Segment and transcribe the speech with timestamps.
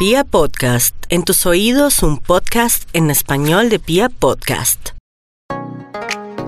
[0.00, 4.92] Pia Podcast, en tus oídos un podcast en español de Pia Podcast.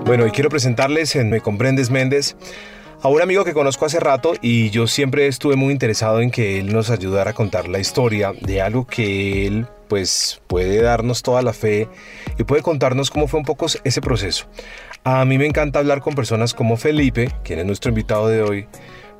[0.05, 2.35] Bueno, y quiero presentarles en Me Comprendes Méndez
[3.03, 6.59] a un amigo que conozco hace rato y yo siempre estuve muy interesado en que
[6.59, 11.43] él nos ayudara a contar la historia de algo que él pues puede darnos toda
[11.43, 11.87] la fe
[12.39, 14.47] y puede contarnos cómo fue un poco ese proceso.
[15.03, 18.67] A mí me encanta hablar con personas como Felipe, quien es nuestro invitado de hoy,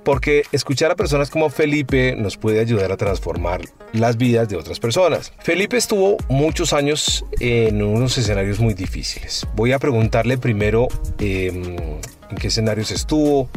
[0.04, 3.62] porque escuchar a personas como Felipe nos puede ayudar a transformar
[3.94, 5.34] las vidas de otras personas.
[5.40, 9.48] Felipe estuvo muchos años en unos escenarios muy difíciles.
[9.56, 10.88] Voy a preguntarle primero
[11.20, 11.76] em,
[12.30, 13.50] en qué escenarios estuvo,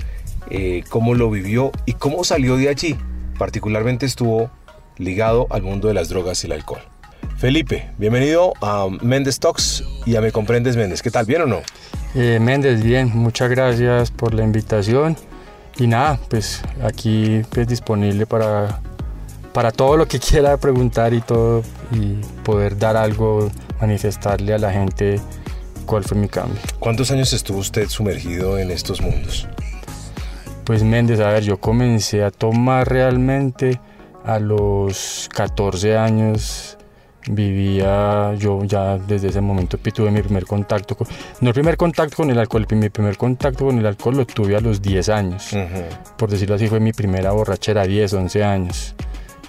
[0.51, 2.97] eh, cómo lo vivió y cómo salió de allí.
[3.39, 4.51] Particularmente estuvo
[4.99, 6.81] ligado al mundo de las drogas y el alcohol.
[7.37, 11.03] Felipe, bienvenido a Méndez Talks y a Me Comprendes Méndez.
[11.03, 11.27] ¿Qué tal?
[11.27, 11.61] ¿Bien o no?
[12.15, 15.17] Eh, Méndez, bien, muchas gracias por la invitación
[15.79, 18.81] y nada, pues aquí pues disponible para,
[19.53, 21.63] para todo lo que quiera preguntar y todo
[21.93, 25.21] y poder dar algo, manifestarle a la gente
[25.85, 26.61] cuál fue mi cambio.
[26.79, 29.47] ¿Cuántos años estuvo usted sumergido en estos mundos?
[30.65, 33.81] Pues Méndez, a ver, yo comencé a tomar realmente
[34.25, 36.77] a los 14 años
[37.31, 41.07] vivía yo ya desde ese momento tuve mi primer contacto con,
[41.41, 44.57] no el primer contacto con el alcohol mi primer contacto con el alcohol lo tuve
[44.57, 45.51] a los 10 años.
[46.17, 48.95] Por decirlo así fue mi primera borrachera 10 11 años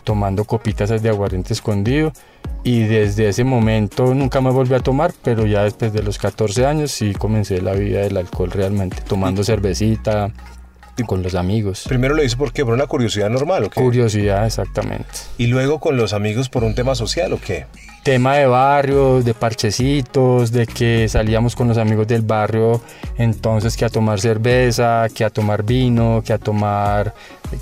[0.04, 2.14] tomando copitas de aguardiente escondido
[2.64, 6.66] y desde ese momento nunca me volví a tomar pero ya después de los 14
[6.66, 10.32] años sí comencé la vida del alcohol realmente tomando cervecita
[11.06, 11.86] con los amigos.
[11.88, 13.82] Primero lo hizo porque por una curiosidad normal, ¿o qué?
[13.82, 15.06] Curiosidad, exactamente.
[15.38, 17.66] ¿Y luego con los amigos por un tema social o qué?
[18.04, 22.82] Tema de barrio, de parchecitos, de que salíamos con los amigos del barrio,
[23.18, 27.14] entonces que a tomar cerveza, que a tomar vino, que a tomar,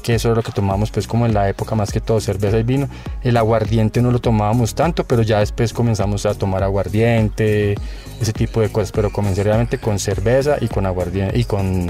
[0.04, 2.60] que eso es lo que tomamos pues como en la época más que todo, cerveza
[2.60, 2.88] y vino.
[3.24, 7.76] El aguardiente no lo tomábamos tanto, pero ya después comenzamos a tomar aguardiente,
[8.22, 11.90] ese tipo de cosas, pero comencé realmente con cerveza y con aguardiente y con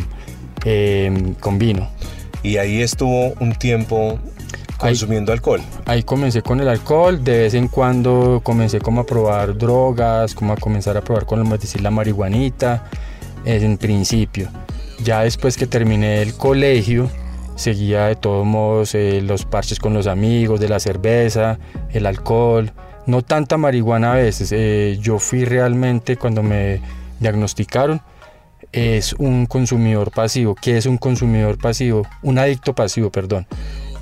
[0.64, 1.90] Em, con vino.
[2.42, 4.20] Y ahí estuvo un tiempo
[4.78, 5.62] consumiendo alcohol.
[5.86, 10.54] Ahí comencé con el alcohol, de vez en cuando comencé como a probar drogas, como
[10.54, 12.86] a comenzar a probar con decir, la marihuanita,
[13.46, 14.50] en principio.
[15.04, 17.10] Ya después que terminé el colegio,
[17.56, 21.60] seguía de todos modos eh, los parches con los amigos, de la cerveza,
[21.92, 22.72] el alcohol,
[23.06, 24.52] no tanta marihuana a veces.
[24.52, 26.82] Eh, yo fui realmente cuando me
[27.20, 28.02] diagnosticaron,
[28.76, 30.54] es un consumidor pasivo.
[30.54, 32.06] ¿Qué es un consumidor pasivo?
[32.22, 33.48] Un adicto pasivo, perdón.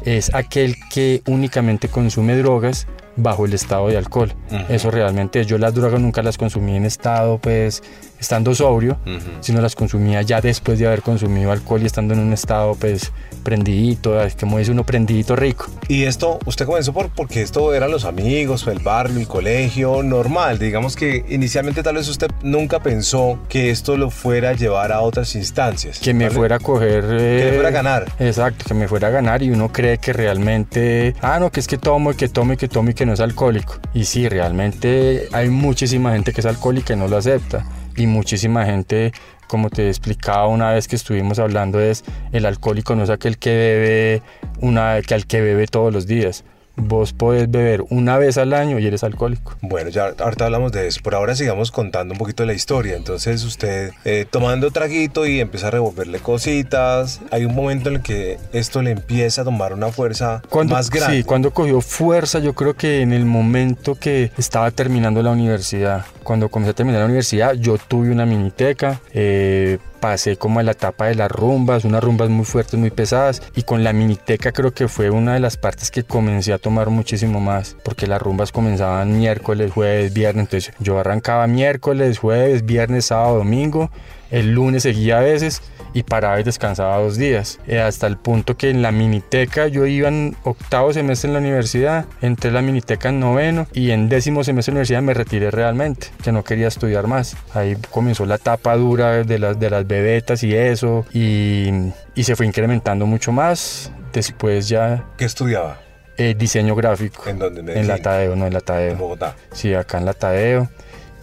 [0.04, 4.34] Es aquel que únicamente consume drogas bajo el estado de alcohol.
[4.70, 7.84] Eso realmente, yo las drogas nunca las consumí en estado, pues,
[8.20, 8.98] estando sobrio,
[9.42, 13.12] sino las consumía ya después de haber consumido alcohol y estando en un estado, pues,
[13.44, 15.68] prendidito, como dice uno, prendidito rico.
[15.88, 20.58] Y esto, usted comenzó por, porque esto eran los amigos, el barrio, el colegio, normal.
[20.58, 25.02] Digamos que inicialmente tal vez usted nunca pensó que esto lo fuera a llevar a
[25.02, 26.00] otras instancias.
[26.00, 27.04] Que me fuera a coger...
[27.04, 28.12] que me fuera a eh, ganar.
[28.20, 31.68] Exacto, que me fuera a ganar y uno cree que realmente, ah, no, que es
[31.68, 33.80] que tomo y que tomo y que tomo y que no es alcohólico.
[33.94, 37.66] Y sí, realmente hay muchísima gente que es alcohólica y no lo acepta
[37.98, 39.12] y muchísima gente,
[39.50, 43.50] como te explicaba una vez que estuvimos hablando, es el alcohólico no es aquel que
[43.50, 44.22] bebe
[44.62, 48.80] una que al que bebe todos los días vos podés beber una vez al año
[48.80, 49.56] y eres alcohólico.
[49.62, 51.02] Bueno, ya ahorita hablamos de eso.
[51.04, 52.96] Por ahora sigamos contando un poquito de la historia.
[52.96, 57.22] Entonces usted eh, tomando traguito y empieza a revolverle cositas.
[57.32, 61.18] Hay un momento en el que esto le empieza a tomar una fuerza más grande.
[61.18, 66.06] Sí, cuando cogió fuerza yo creo que en el momento que estaba terminando la universidad.
[66.24, 69.00] Cuando comencé a terminar la universidad yo tuve una miniteca.
[69.14, 73.42] Eh, pasé como a la etapa de las rumbas, unas rumbas muy fuertes, muy pesadas
[73.56, 76.90] y con la miniteca creo que fue una de las partes que comencé a tomar
[76.90, 83.06] muchísimo más porque las rumbas comenzaban miércoles, jueves, viernes, entonces yo arrancaba miércoles, jueves, viernes,
[83.06, 83.92] sábado, domingo,
[84.34, 85.62] el lunes seguía a veces
[85.94, 87.60] y paraba y descansaba dos días.
[87.68, 91.40] Eh, hasta el punto que en la miniteca yo iba en octavo semestre en la
[91.40, 95.14] universidad, entré en la miniteca en noveno y en décimo semestre en la universidad me
[95.14, 97.38] retiré realmente, que no quería estudiar más.
[97.54, 101.70] Ahí comenzó la etapa dura de las, de las bebetas y eso y,
[102.16, 103.92] y se fue incrementando mucho más.
[104.12, 105.06] Después ya...
[105.16, 105.80] ¿Qué estudiaba?
[106.18, 107.28] Eh, diseño gráfico.
[107.28, 107.80] ¿En dónde?
[107.80, 108.94] En la Tadeo, no en la Tadeo.
[108.94, 109.36] En Bogotá.
[109.52, 110.70] Sí, acá en la Tadeo.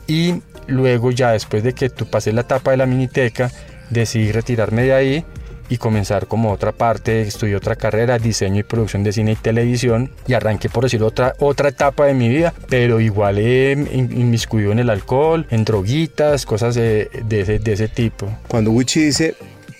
[0.08, 3.50] Y luego ya después de que tú pasé la etapa de la miniteca,
[3.90, 5.24] decidí retirarme de ahí
[5.68, 10.10] y comenzar como otra parte, estudié otra carrera, diseño y producción de cine y televisión
[10.26, 14.80] y arranqué por decir otra, otra etapa de mi vida, pero igual he inmiscuido en
[14.80, 18.28] el alcohol, en droguitas, cosas de, ese, de ese tipo.
[18.48, 19.36] Cuando Wichi dice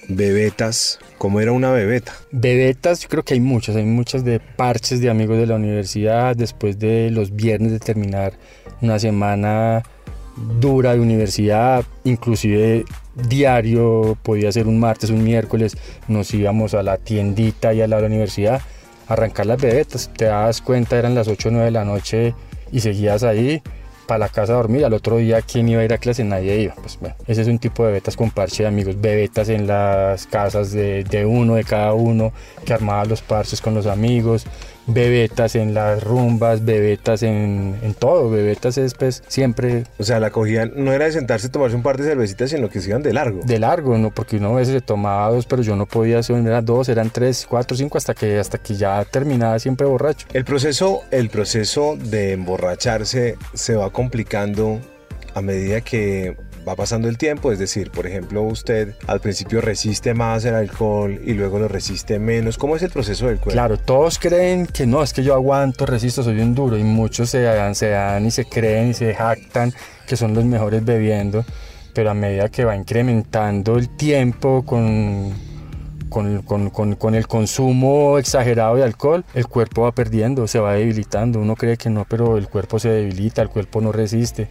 [0.09, 0.99] bebetas.
[1.19, 2.15] ¿Cómo era una bebeta?
[2.31, 6.35] Bebetas, yo creo que hay muchas, hay muchas de parches de amigos de la universidad,
[6.37, 8.33] después de los viernes de terminar
[8.81, 9.83] una semana
[10.37, 12.85] dura de universidad, inclusive
[13.29, 15.77] diario, podía ser un martes, un miércoles,
[16.09, 18.63] nos íbamos a la tiendita y a la universidad
[19.09, 22.35] a arrancar las bebetas, te das cuenta, eran las 8 o 9 de la noche
[22.73, 23.63] y seguías ahí
[24.07, 26.63] para la casa a dormir, al otro día quién iba a ir a clase, nadie
[26.63, 26.75] iba.
[26.75, 30.27] Pues bueno, ese es un tipo de bebetas con parche de amigos, bebetas en las
[30.27, 32.33] casas de, de uno, de cada uno,
[32.65, 34.47] que armaba los parches con los amigos,
[34.93, 39.85] bebetas en las rumbas, bebetas en, en todo, bebetas es pues siempre...
[39.99, 42.69] O sea, la cogían, no era de sentarse a tomarse un par de cervecitas, sino
[42.69, 43.41] que se iban de largo.
[43.45, 44.11] De largo, ¿no?
[44.11, 47.11] Porque uno a veces se tomaba dos, pero yo no podía hacer, eran dos, eran
[47.11, 50.27] tres, cuatro, cinco, hasta que, hasta que ya terminaba siempre borracho.
[50.33, 54.81] El proceso, el proceso de emborracharse se va complicando
[55.35, 56.37] a medida que
[56.69, 61.21] va pasando el tiempo, es decir, por ejemplo, usted al principio resiste más el alcohol
[61.25, 62.59] y luego lo resiste menos.
[62.59, 63.53] ¿Cómo es el proceso del cuerpo?
[63.53, 67.31] Claro, todos creen que no, es que yo aguanto, resisto, soy un duro y muchos
[67.31, 69.73] se dan, se dan y se creen y se jactan
[70.07, 71.45] que son los mejores bebiendo,
[71.95, 75.33] pero a medida que va incrementando el tiempo con,
[76.09, 81.39] con, con, con, el consumo exagerado de alcohol, el cuerpo va perdiendo, se va debilitando.
[81.39, 84.49] Uno cree que no, pero el cuerpo se debilita, el cuerpo no resiste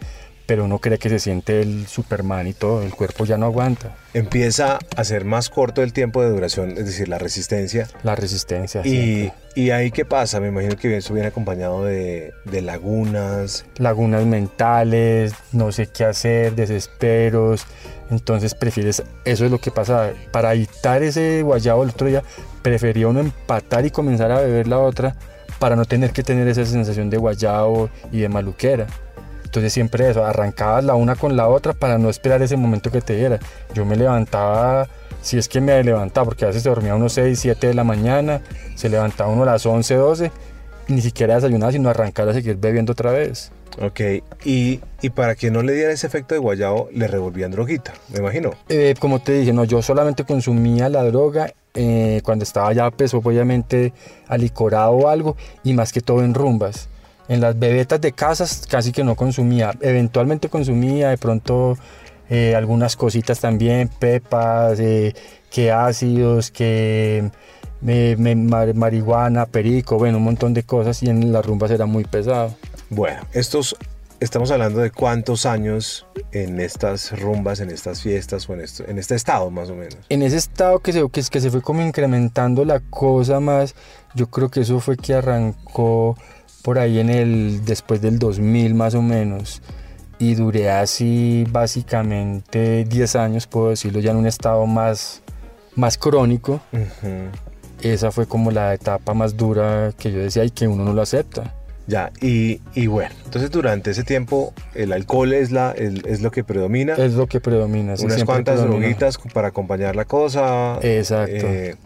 [0.50, 3.96] pero uno cree que se siente el Superman y todo, el cuerpo ya no aguanta.
[4.16, 7.88] Empieza a ser más corto el tiempo de duración, es decir, la resistencia.
[8.02, 8.82] La resistencia.
[8.84, 13.64] Y, y ahí qué pasa, me imagino que eso viene acompañado de, de, lagunas.
[13.78, 17.68] Lagunas mentales, no sé qué hacer, desesperos.
[18.10, 22.24] Entonces prefieres, eso es lo que pasa, para evitar ese guayabo el otro día,
[22.64, 25.16] prefería uno empatar y comenzar a beber la otra
[25.60, 28.88] para no tener que tener esa sensación de guayabo y de maluquera.
[29.50, 33.02] Entonces siempre eso, arrancabas la una con la otra para no esperar ese momento que
[33.02, 33.40] te diera.
[33.74, 34.88] Yo me levantaba,
[35.24, 37.74] si es que me levantaba, porque a veces se dormía a unos 6, 7 de
[37.74, 38.42] la mañana,
[38.76, 40.32] se levantaba uno a las 11, 12,
[40.90, 43.52] ni siquiera desayunaba, sino arrancar a seguir bebiendo otra vez.
[43.82, 44.02] Ok,
[44.46, 48.20] y, y, para que no le diera ese efecto de guayabo, le revolvían droguita, me
[48.20, 48.52] imagino.
[48.68, 53.16] Eh, como te dije, no, yo solamente consumía la droga eh, cuando estaba ya, pues
[53.16, 53.94] obviamente
[54.28, 56.88] alicorado o algo, y más que todo en rumbas.
[57.30, 59.72] En las bebetas de casas casi que no consumía.
[59.80, 61.78] Eventualmente consumía de pronto
[62.30, 65.14] eh, algunas cositas también, pepas, eh,
[65.50, 67.32] que ácidos, que
[67.82, 72.04] me, me, marihuana, perico, bueno, un montón de cosas y en las rumbas era muy
[72.04, 72.56] pesado.
[72.90, 73.76] Bueno, estos
[74.20, 79.00] estamos hablando de cuántos años en estas rumbas, en estas fiestas o en, esto, en
[79.00, 79.98] este estado más o menos.
[80.10, 83.76] En ese estado que se, que, que se fue como incrementando la cosa más,
[84.16, 86.18] yo creo que eso fue que arrancó
[86.62, 89.62] por ahí en el después del 2000 más o menos
[90.20, 95.22] y duré así básicamente 10 años, puedo decirlo, ya en un estado más,
[95.76, 96.62] más crónico.
[96.74, 97.30] Uh -huh.
[97.82, 101.02] Esa fue como la etapa más dura que yo decía y que uno no lo
[101.02, 101.56] acepta.
[101.88, 106.30] Ya, y, y bueno, entonces durante ese tiempo el alcohol es, la, el, es lo
[106.30, 106.94] que predomina.
[106.96, 107.98] Es lo que predomina.
[107.98, 108.82] Sí, Unas cuantas predomina.
[108.82, 110.78] droguitas para acompañar la cosa.
[110.84, 111.48] Exacto.
[111.48, 111.78] Eh,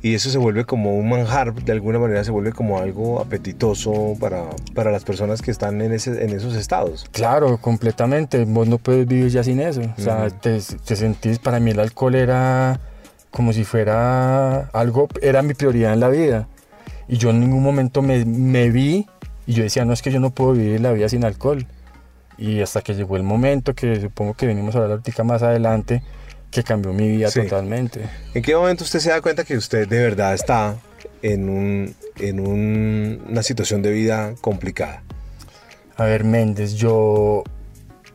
[0.00, 4.16] y eso se vuelve como un manjar, de alguna manera se vuelve como algo apetitoso
[4.20, 7.06] para, para las personas que están en, ese, en esos estados.
[7.10, 10.40] Claro, completamente, vos no puedes vivir ya sin eso, o sea, uh -huh.
[10.40, 12.80] te, te, sentís, para mí el alcohol era
[13.30, 16.48] como si fuera algo, era mi prioridad en la vida.
[17.08, 19.06] Y yo en ningún momento me, me vi
[19.46, 21.66] y yo decía, no es que yo no puedo vivir la vida sin alcohol.
[22.36, 26.02] Y hasta que llegó el momento, que supongo que venimos a hablar ahorita más adelante,
[26.50, 27.42] que cambió mi vida sí.
[27.42, 28.02] totalmente.
[28.34, 30.76] ¿En qué momento usted se da cuenta que usted de verdad está
[31.22, 35.02] en, un, en un, una situación de vida complicada?
[35.96, 37.42] A ver, Méndez, yo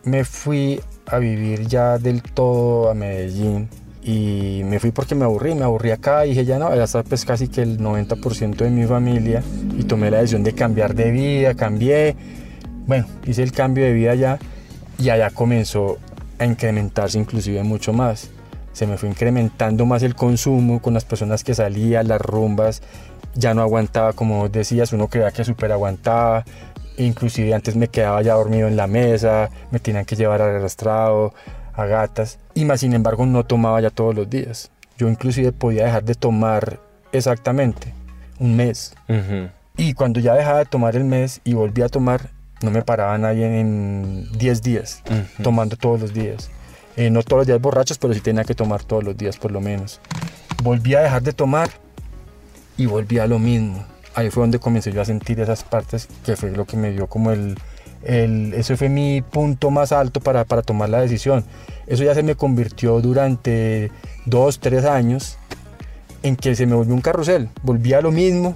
[0.04, 3.70] me fui a vivir ya del todo a Medellín
[4.02, 7.04] y me fui porque me aburrí, me aburrí acá y dije ya no, ya está
[7.04, 9.42] pues casi que el 90% de mi familia
[9.78, 12.16] y tomé la decisión de cambiar de vida, cambié,
[12.86, 14.40] bueno, hice el cambio de vida ya
[14.98, 16.00] y allá comenzó
[16.44, 18.30] a incrementarse inclusive mucho más.
[18.74, 22.82] Se me fue incrementando más el consumo con las personas que salía, las rumbas,
[23.36, 26.44] ya no aguantaba como decías, uno creía que súper aguantaba,
[26.98, 31.34] inclusive antes me quedaba ya dormido en la mesa, me tenían que llevar arrastrado,
[31.74, 34.72] a gatas, y más sin embargo no tomaba ya todos los días.
[34.98, 36.80] Yo inclusive podía dejar de tomar
[37.12, 37.94] exactamente
[38.40, 38.94] un mes.
[39.10, 39.52] Uh -huh.
[39.78, 42.30] Y cuando ya dejaba de tomar el mes y volví a tomar,
[42.64, 45.44] no me paraba nadie en 10 días, uh -huh.
[45.44, 46.50] tomando todos los días.
[46.96, 49.52] Eh, no todos los días borrachos, pero sí tenía que tomar todos los días por
[49.52, 50.00] lo menos.
[50.64, 51.70] Volví a dejar de tomar
[52.78, 53.84] y volví a lo mismo.
[54.16, 57.08] Ahí fue donde comencé yo a sentir esas partes que fue lo que me dio
[57.08, 57.58] como el,
[58.04, 61.44] el, ese fue mi punto más alto para, para tomar la decisión.
[61.88, 63.92] Eso ya se me convirtió durante
[64.26, 65.38] dos, tres años
[66.22, 67.50] en que se me volvió un carrusel.
[67.64, 68.56] Volvía a lo mismo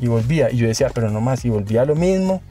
[0.00, 0.50] y volvía.
[0.50, 2.42] Y yo decía, pero no más, y volvía a lo mismo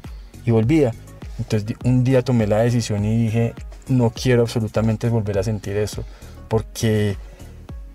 [0.46, 0.91] y volvía.
[1.38, 3.53] Entonces un día tomé la decisión y dije,
[3.88, 6.03] no quiero absolutamente volver a sentir eso,
[6.48, 7.17] porque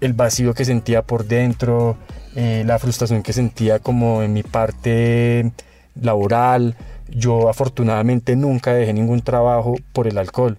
[0.00, 1.96] el vacío que sentía por dentro,
[2.34, 5.52] eh, la frustración que sentía como en mi parte
[6.00, 6.76] laboral,
[7.08, 10.58] yo afortunadamente nunca dejé ningún trabajo por el alcohol.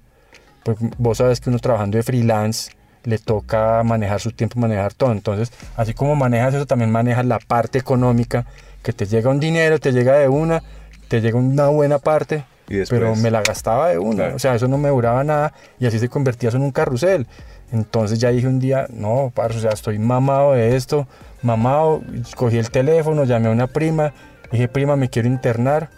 [0.64, 2.72] Pues vos sabes que uno trabajando de freelance
[3.04, 5.12] le toca manejar su tiempo, manejar todo.
[5.12, 8.46] Entonces, así como manejas eso, también manejas la parte económica,
[8.82, 10.64] que te llega un dinero, te llega de una,
[11.08, 12.46] te llega una buena parte,
[12.90, 14.28] pero me la gastaba de una.
[14.36, 17.28] O sea, eso no me duraba nada y así se convertía eso en un carrusel.
[17.72, 21.08] Entonces ya dije un día, no, parce, o sea, estoy mamado de esto,
[21.42, 22.02] mamado,
[22.36, 24.14] cogí el teléfono, llamé a una prima,
[24.52, 25.90] dije, prima, me quiero internar,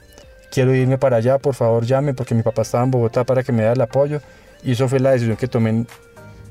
[0.51, 3.51] quiero irme para allá, por favor llame, porque mi papá estaba en Bogotá para que
[3.51, 4.21] me dé el apoyo.
[4.63, 5.85] Y eso fue la decisión que tomé,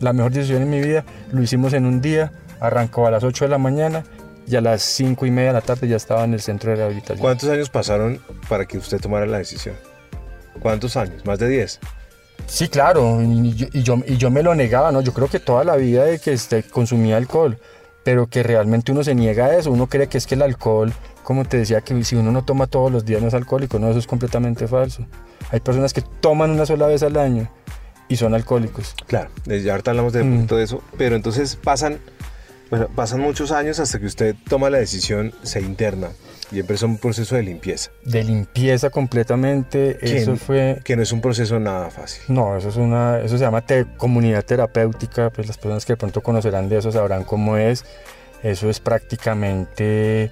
[0.00, 1.04] la mejor decisión en mi vida.
[1.32, 4.04] Lo hicimos en un día, arrancó a las 8 de la mañana
[4.46, 6.76] y a las 5 y media de la tarde ya estaba en el centro de
[6.76, 7.18] rehabilitación.
[7.18, 9.74] ¿Cuántos años pasaron para que usted tomara la decisión?
[10.60, 11.24] ¿Cuántos años?
[11.24, 11.80] ¿Más de 10?
[12.46, 15.00] Sí, claro, y yo, y yo, me lo negaba, ¿no?
[15.00, 17.58] Yo creo que toda la vida de que este, consumía alcohol,
[18.04, 20.92] pero que realmente uno se niega a eso, uno cree que es que el alcohol,
[21.24, 23.90] como te decía, que si uno no toma todos los días no es alcohólico, no,
[23.90, 25.06] eso es completamente falso.
[25.50, 27.50] Hay personas que toman una sola vez al año
[28.08, 28.94] y son alcohólicos.
[29.08, 30.46] Claro, ya ahorita hablamos del mm.
[30.46, 31.98] de eso, pero entonces pasan,
[32.70, 36.10] bueno, pasan muchos años hasta que usted toma la decisión, se interna
[36.52, 37.90] y empezó un proceso de limpieza.
[38.04, 39.98] De limpieza completamente.
[40.00, 40.80] eso fue.
[40.84, 42.22] Que no es un proceso nada fácil.
[42.28, 43.20] No, eso es una.
[43.20, 43.64] Eso se llama
[43.96, 45.30] comunidad terapéutica.
[45.30, 47.84] Pues las personas que de pronto conocerán de eso sabrán cómo es.
[48.42, 50.30] Eso es prácticamente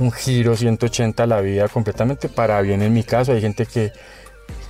[0.00, 3.32] un giro 180 a la vida completamente para bien en mi caso.
[3.32, 3.92] Hay gente que,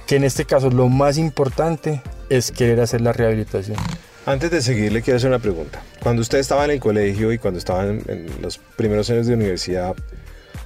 [0.06, 3.78] que en este caso lo más importante es querer hacer la rehabilitación.
[4.26, 5.82] Antes de seguir, le quiero hacer una pregunta.
[6.02, 9.94] Cuando usted estaba en el colegio y cuando estaba en los primeros años de universidad,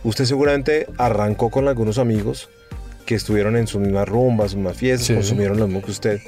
[0.05, 2.49] Usted seguramente arrancó con algunos amigos
[3.05, 6.21] que estuvieron en sus mismas rumbas, sus mismas fiestas, consumieron lo mismo que usted.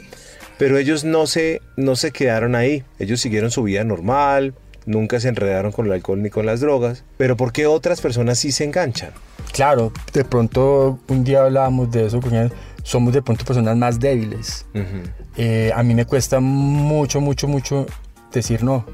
[0.59, 2.85] Pero ellos no se, no se quedaron ahí.
[2.99, 4.55] Ellos siguieron su vida normal,
[4.87, 7.05] nunca se enredaron con el alcohol ni con las drogas.
[7.17, 9.11] Pero ¿por qué otras personas sí se enganchan?
[9.53, 12.53] Claro, de pronto un día hablábamos de eso con él.
[12.83, 14.67] Somos de pronto personas más débiles.
[15.37, 17.87] Eh, a mí me cuesta mucho, mucho, mucho
[18.33, 18.85] decir no.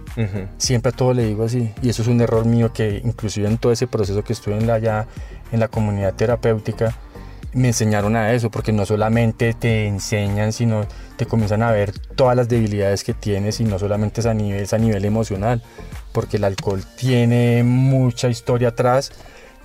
[0.58, 1.72] Siempre a todo le digo así.
[1.82, 4.66] Y eso es un error mío que inclusive en todo ese proceso que estuve en
[4.66, 5.06] la, ya
[5.52, 6.96] en la comunidad terapéutica,
[7.52, 12.36] me enseñaron a eso, porque no solamente te enseñan, sino te comienzan a ver todas
[12.36, 15.62] las debilidades que tienes y no solamente es a nivel, es a nivel emocional,
[16.12, 19.12] porque el alcohol tiene mucha historia atrás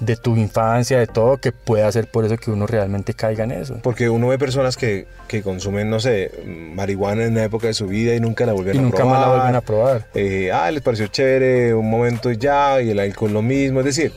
[0.01, 3.51] de tu infancia, de todo, que puede hacer por eso que uno realmente caiga en
[3.51, 3.79] eso.
[3.84, 7.88] Porque uno ve personas que, que consumen, no sé, marihuana en la época de su
[7.88, 8.89] vida y nunca la vuelven a probar.
[8.89, 10.08] Y nunca más la vuelven a probar.
[10.15, 13.79] Eh, ah, les pareció chévere un momento ya y el alcohol lo mismo.
[13.79, 14.12] Es decir,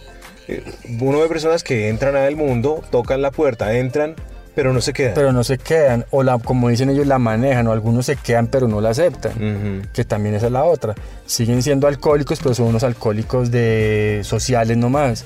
[0.48, 0.64] eh,
[1.00, 4.16] uno ve personas que entran al mundo, tocan la puerta, entran
[4.54, 5.14] pero no se quedan.
[5.14, 8.46] Pero no se quedan, o la, como dicen ellos, la manejan, o algunos se quedan
[8.46, 10.94] pero no la aceptan, que también esa es la otra.
[11.26, 15.24] Siguen siendo alcohólicos, pero son unos alcohólicos de sociales nomás,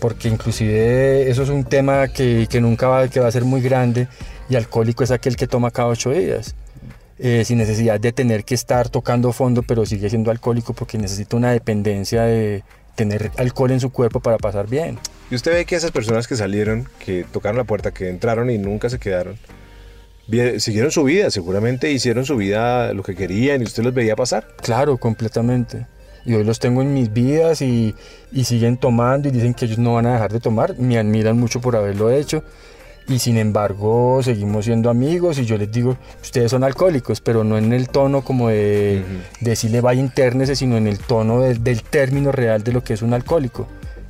[0.00, 3.60] porque inclusive eso es un tema que, que, nunca va, que va a ser muy
[3.60, 4.08] grande,
[4.48, 6.54] y alcohólico es aquel que toma cada ocho días.
[7.24, 11.36] Eh, sin necesidad de tener que estar tocando fondo, pero sigue siendo alcohólico porque necesita
[11.36, 12.64] una dependencia de
[12.94, 14.98] tener alcohol en su cuerpo para pasar bien.
[15.30, 18.58] Y usted ve que esas personas que salieron, que tocaron la puerta, que entraron y
[18.58, 19.38] nunca se quedaron,
[20.58, 24.46] siguieron su vida, seguramente hicieron su vida lo que querían y usted los veía pasar.
[24.62, 25.86] Claro, completamente.
[26.24, 27.94] Y hoy los tengo en mis vidas y,
[28.30, 30.78] y siguen tomando y dicen que ellos no van a dejar de tomar.
[30.78, 32.44] Me admiran mucho por haberlo hecho
[33.08, 37.58] y sin embargo seguimos siendo amigos y yo les digo, ustedes son alcohólicos, pero no
[37.58, 39.02] en el tono como de
[39.40, 43.14] decirle vaya internese, sino en el tono del término real de lo que es un
[43.14, 43.66] alcohólico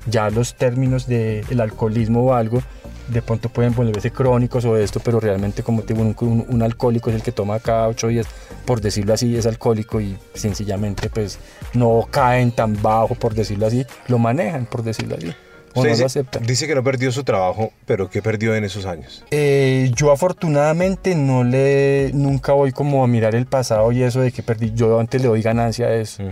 [0.06, 2.62] ya los términos del alcoholismo o algo
[3.08, 7.16] de pronto pueden volverse crónicos o esto, pero realmente como te digo, un, alcohólico es
[7.16, 8.26] el que toma cada ocho días,
[8.64, 11.38] por decirlo así, es alcohólico y sencillamente pues
[11.74, 15.32] no caen tan bajo, por decirlo así, lo manejan, por decirlo así.
[15.74, 16.42] O no dice, lo aceptan.
[16.44, 19.24] Dice que no perdió su trabajo, pero ¿qué perdió en esos años?
[19.30, 24.32] Eh, yo afortunadamente no le, nunca voy como a mirar el pasado y eso de
[24.32, 24.72] que perdí.
[24.74, 26.22] Yo antes le doy ganancia a eso,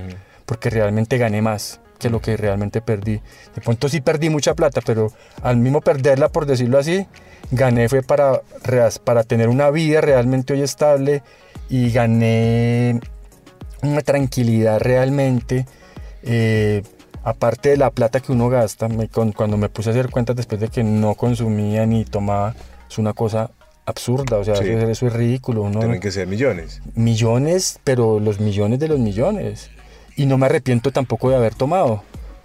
[0.47, 3.21] porque realmente gané más que lo que realmente perdí.
[3.55, 7.07] De pronto sí perdí mucha plata, pero al mismo perderla, por decirlo así,
[7.53, 8.41] gané fue para,
[9.05, 11.23] para tener una vida realmente hoy estable
[11.69, 13.01] y gané
[13.83, 15.67] una tranquilidad realmente.
[16.23, 16.83] Eh,
[17.25, 18.89] aparte de la plata que uno gasta,
[19.37, 22.55] cuando me puse a hacer cuentas después de que no consumía ni tomaba,
[22.89, 23.51] es una cosa
[23.87, 24.69] absurda, o sea, Sí.
[24.69, 25.69] eso, eso es ridículo.
[25.71, 26.81] Tienen que ser millones.
[26.95, 29.71] millones, pero los millones de los millones.
[30.17, 32.03] Y no me arrepiento tampoco de haber tomado.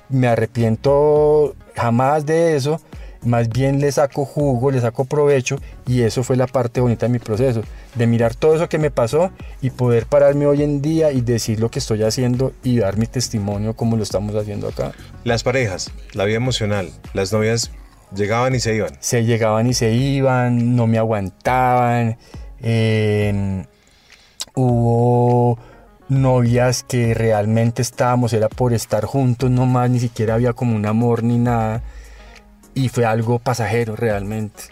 [0.10, 2.80] Me arrepiento jamás de eso.
[3.26, 7.12] Más bien le saco jugo, le saco provecho y eso fue la parte bonita de
[7.12, 7.64] mi proceso.
[7.96, 11.60] De mirar todo eso que me pasó y poder pararme hoy en día y decir
[11.60, 14.92] lo que estoy haciendo y dar mi testimonio como lo estamos haciendo acá.
[15.24, 17.72] Las parejas, la vida emocional, las novias
[18.16, 18.92] llegaban y se iban.
[19.00, 22.18] se llegaban y se iban, no me aguantaban.
[22.62, 23.66] eh,
[24.56, 25.58] hubo
[26.08, 31.24] novias que realmente estábamos, era por estar juntos nomás, ni siquiera había como un amor
[31.24, 31.82] ni nada.
[32.76, 34.64] Y fue algo pasajero realmente.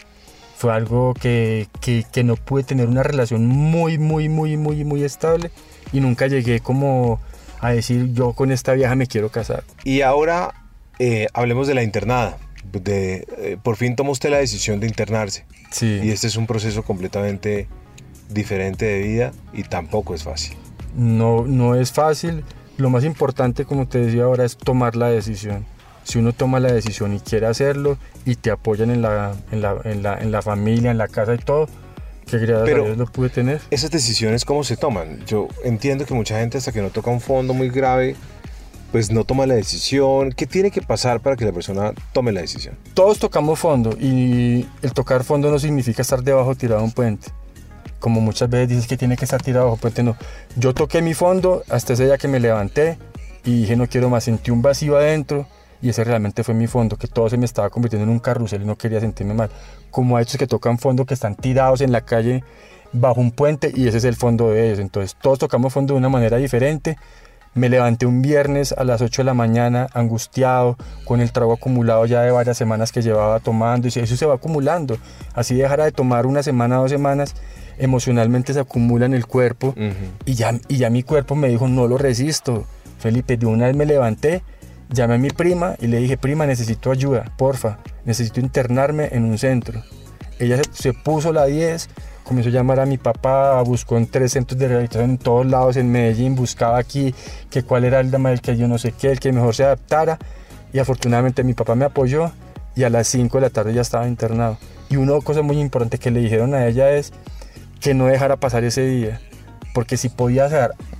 [0.56, 5.02] Fue algo que, que, que no pude tener una relación muy, muy, muy, muy, muy
[5.02, 5.50] estable.
[5.92, 7.20] Y nunca llegué como
[7.60, 9.64] a decir, yo con esta vieja me quiero casar.
[9.82, 10.54] Y ahora
[10.98, 12.36] eh, hablemos de la internada.
[12.72, 15.44] De, eh, por fin tomó usted la decisión de internarse.
[15.70, 16.00] Sí.
[16.02, 17.68] Y este es un proceso completamente
[18.30, 20.56] diferente de vida y tampoco es fácil.
[20.96, 22.44] No, no es fácil.
[22.76, 25.64] Lo más importante, como te decía ahora, es tomar la decisión.
[26.04, 29.76] Si uno toma la decisión y quiere hacerlo y te apoyan en la, en la,
[29.84, 31.66] en la, en la familia, en la casa y todo,
[32.26, 33.60] que gracias Pero- a Dios lo pude tener.
[33.70, 35.24] Esas decisiones, ¿cómo se toman?
[35.26, 38.16] Yo entiendo que mucha gente hasta que no toca un fondo muy grave,
[38.92, 40.30] pues no toma la decisión.
[40.32, 42.76] ¿Qué tiene que pasar para que la persona tome la decisión?
[42.94, 47.28] Todos tocamos fondo y el tocar fondo no significa estar debajo tirado de un puente.
[47.98, 50.16] Como muchas veces dices que tiene que estar tirado bajo puente, no.
[50.56, 52.98] Yo toqué mi fondo hasta ese día que me levanté
[53.44, 55.46] y dije no quiero más, sentí un vacío adentro
[55.84, 58.62] y ese realmente fue mi fondo, que todo se me estaba convirtiendo en un carrusel
[58.62, 59.50] y no quería sentirme mal.
[59.90, 62.42] Como hay estos que tocan fondo que están tirados en la calle
[62.94, 64.78] bajo un puente y ese es el fondo de ellos.
[64.78, 66.96] Entonces todos tocamos fondo de una manera diferente.
[67.52, 72.06] Me levanté un viernes a las 8 de la mañana angustiado, con el trago acumulado
[72.06, 74.96] ya de varias semanas que llevaba tomando, y eso se va acumulando.
[75.34, 77.34] Así dejara de tomar una semana, dos semanas,
[77.76, 79.74] emocionalmente se acumula en el cuerpo
[80.24, 82.64] y ya, y ya mi cuerpo me dijo, no lo resisto.
[82.98, 84.42] Felipe, de una vez me levanté,
[84.90, 89.38] llamé a mi prima y le dije, prima, necesito ayuda, porfa, necesito internarme en un
[89.38, 89.82] centro.
[90.38, 91.88] Ella se, puso la 10,
[92.24, 95.76] comenzó a llamar a mi papá, buscó en tres centros de rehabilitación en todos lados,
[95.76, 97.14] en Medellín, buscaba aquí
[97.50, 99.64] que cuál era el, dama- el que yo no sé qué, el que mejor se
[99.64, 100.18] adaptara.
[100.72, 102.32] Y afortunadamente mi papá me apoyó
[102.74, 104.58] y a las 5 de la tarde ya estaba internado.
[104.90, 107.12] Y una cosa muy importante que le dijeron a ella es
[107.80, 109.20] que no dejara pasar ese día.
[109.74, 110.48] Porque si podía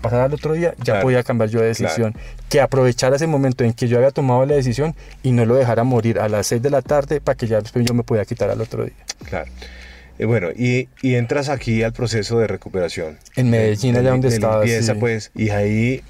[0.02, 2.12] pasar al otro día, ya Claro, podía cambiar yo de decisión.
[2.50, 5.84] Que aprovechara ese momento en que yo había tomado la decisión y no lo dejara
[5.84, 8.50] morir a las 6 de la tarde para que ya después yo me podía quitar
[8.50, 8.94] al otro día.
[9.26, 9.50] Claro.
[10.18, 13.16] Eh, bueno, y, y entras aquí al proceso de recuperación.
[13.36, 14.56] En Medellín, De- allá de- donde de estaba.
[14.64, 14.98] limpieza, sí.
[15.00, 16.02] pues, y ahí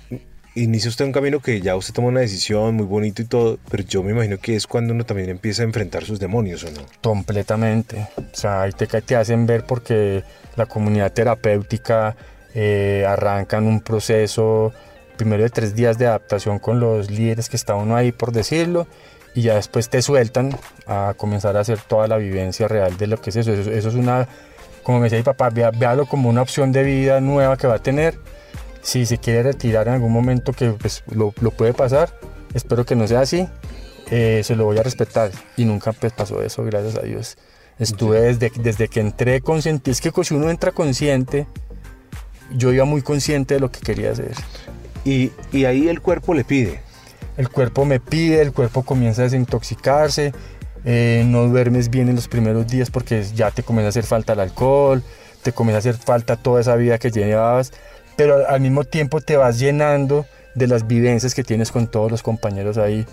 [0.55, 3.83] inicia usted un camino que ya usted toma una decisión muy bonito y todo, pero
[3.83, 6.81] yo me imagino que es cuando uno también empieza a enfrentar sus demonios, ¿o no?
[7.03, 8.07] Completamente.
[8.16, 10.22] O sea, ahí te, te hacen ver porque
[10.57, 12.14] la comunidad terapéutica
[12.55, 14.73] eh, arranca en un proceso
[15.17, 18.87] primero de tres días de adaptación con los líderes que está uno ahí, por decirlo,
[19.35, 23.21] y ya después te sueltan a comenzar a hacer toda la vivencia real de lo
[23.21, 23.53] que es eso.
[23.53, 24.29] Eso, eso es una,
[24.83, 27.77] como me decía mi papá, vea- véalo como una opción de vida nueva que va
[27.77, 28.19] a tener.
[28.83, 32.12] Si se quiere retirar en algún momento que pues, lo, lo puede pasar,
[32.53, 33.49] espero que no sea así,
[34.11, 35.31] eh, se lo voy a respetar.
[35.57, 37.38] Y nunca pues, pasó eso, gracias a Dios.
[37.79, 39.90] Estuve desde, desde que entré consciente.
[39.90, 41.47] Es que si uno entra consciente,
[42.55, 44.33] yo iba muy consciente de lo que quería hacer.
[45.05, 46.81] Y, y ahí el cuerpo le pide.
[47.37, 50.33] El cuerpo me pide, el cuerpo comienza a desintoxicarse,
[50.85, 54.35] eh, no duermes bien en los primeros días porque ya te comienza a hacer falta
[54.35, 55.03] el alcohol,
[55.43, 57.73] te comienza a hacer falta toda esa vida que llevabas,
[58.17, 62.23] pero al- mismo tiempo te vas llenando de las vivencias que tienes con todos los
[62.23, 63.05] compañeros ahí.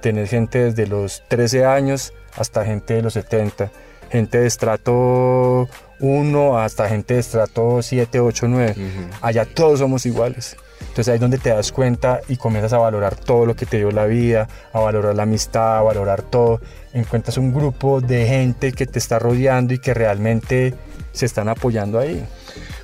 [0.00, 3.70] Tener gente desde los 13 años hasta gente de los 70,
[4.10, 5.68] gente de estrato
[6.00, 8.74] 1 hasta gente de estrato 7, 8, 9
[9.22, 10.56] allá todos somos iguales.
[10.80, 13.78] Entonces ahí es donde te das cuenta y comienzas a valorar todo lo que te
[13.78, 16.60] dio la vida, a valorar la amistad, a valorar todo.
[16.94, 20.74] Encuentras un grupo de gente que te está rodeando y que realmente
[21.12, 22.24] se están apoyando ahí.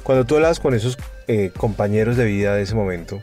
[0.02, 3.22] Cuando tú hablas con esos eh, compañeros de vida de ese momento,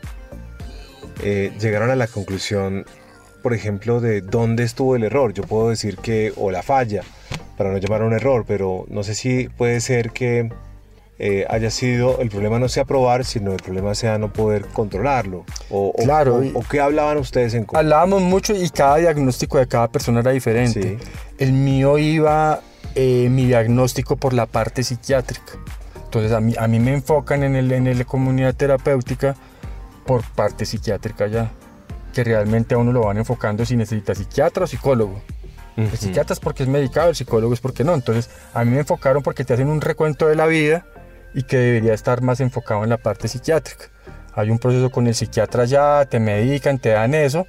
[1.22, 2.86] eh, llegaron a la conclusión,
[3.42, 5.32] por ejemplo, de dónde estuvo el error.
[5.34, 7.02] Yo puedo decir que, o la falla,
[7.60, 10.48] para no llamar a un error, pero no sé si puede ser que
[11.18, 15.44] eh, haya sido, el problema no sea probar, sino el problema sea no poder controlarlo.
[15.68, 17.66] O, Claro, o- o qué hablaban ustedes en.
[17.74, 20.80] Hablábamos mucho y cada diagnóstico de cada persona era diferente.
[20.98, 21.08] Sí.
[21.36, 22.60] El mío iba,
[22.94, 25.52] eh, mi diagnóstico por la parte psiquiátrica.
[26.02, 29.36] Entonces a mí, a mí me enfocan en el, en el comunidad terapéutica
[30.06, 31.50] por parte psiquiátrica ya.
[32.14, 35.20] Que realmente a uno lo van enfocando si necesita psiquiatra o psicólogo.
[35.76, 37.94] El psiquiatra es porque es medicado, el psicólogo es porque no.
[37.94, 40.84] Entonces, a mí me enfocaron porque te hacen un recuento de la vida
[41.34, 43.86] y que debería estar más enfocado en la parte psiquiátrica.
[44.34, 47.46] Hay un proceso con el psiquiatra ya, te medican, te dan eso,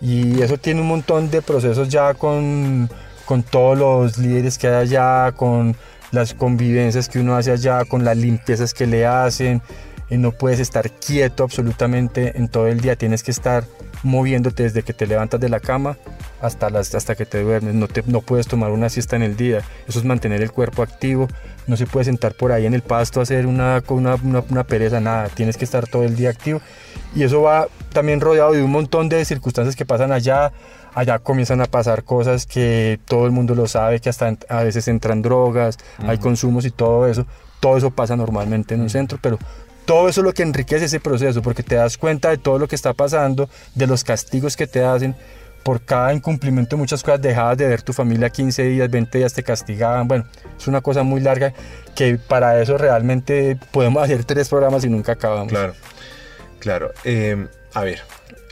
[0.00, 2.90] y eso tiene un montón de procesos ya con,
[3.24, 5.76] con todos los líderes que hay allá, con
[6.10, 9.62] las convivencias que uno hace allá, con las limpiezas que le hacen.
[10.10, 13.64] Y no puedes estar quieto absolutamente en todo el día, tienes que estar
[14.04, 15.96] moviéndote desde que te levantas de la cama
[16.40, 17.74] hasta, las, hasta que te duermes.
[17.74, 19.62] No, te, no puedes tomar una siesta en el día.
[19.88, 21.26] Eso es mantener el cuerpo activo.
[21.66, 24.16] No se puede sentar por ahí en el pasto a hacer una, una,
[24.48, 25.28] una, pereza, nada.
[25.28, 26.60] Tienes que estar todo el día activo.
[27.14, 30.52] Y eso va también rodeado de un montón de circunstancias que pasan allá.
[30.94, 34.86] Allá comienzan a pasar cosas que todo el mundo lo sabe, que hasta a veces
[34.86, 37.26] entran drogas, hay consumos y todo eso.
[37.58, 39.38] Todo eso pasa normalmente en un centro, pero
[39.84, 42.68] todo eso es lo que enriquece ese proceso, porque te das cuenta de todo lo
[42.68, 45.14] que está pasando, de los castigos que te hacen.
[45.62, 49.32] Por cada incumplimiento de muchas cosas, dejabas de ver tu familia 15 días, 20 días
[49.32, 50.06] te castigaban.
[50.06, 50.26] Bueno,
[50.58, 51.54] es una cosa muy larga
[51.94, 55.48] que para eso realmente podemos hacer tres programas y nunca acabamos.
[55.48, 55.74] Claro,
[56.58, 56.92] claro.
[57.04, 58.00] Em, a ver,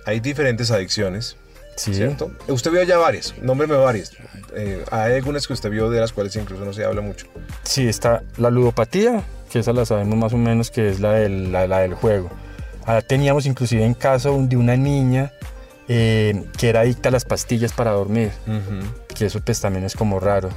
[0.06, 1.36] hay diferentes adicciones.
[1.76, 1.94] Sí.
[1.94, 2.30] ¿Cierto?
[2.48, 4.12] Usted vio ya varias, nómbreme varias.
[4.54, 7.26] Eh, hay algunas que usted vio de las cuales incluso no se habla mucho.
[7.62, 11.52] Sí, está la ludopatía, que esa la sabemos más o menos que es la del,
[11.52, 12.30] la, del juego.
[12.86, 15.30] Ahora teníamos inclusive en caso de una niña
[15.88, 18.30] eh, que era adicta a las pastillas para dormir,
[19.14, 20.48] que eso pues también es como raro.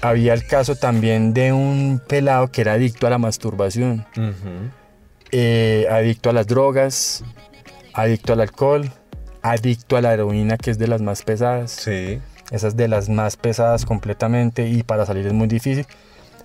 [0.00, 4.06] Había el caso también de un pelado que era adicto a la masturbación,
[5.30, 7.24] eh, adicto a las drogas,
[7.92, 8.90] adicto al alcohol,
[9.42, 11.72] adicto a la heroína, que es de las más pesadas.
[11.72, 12.20] Sí.
[12.50, 15.86] Esa es de las más pesadas completamente y para salir es muy difícil.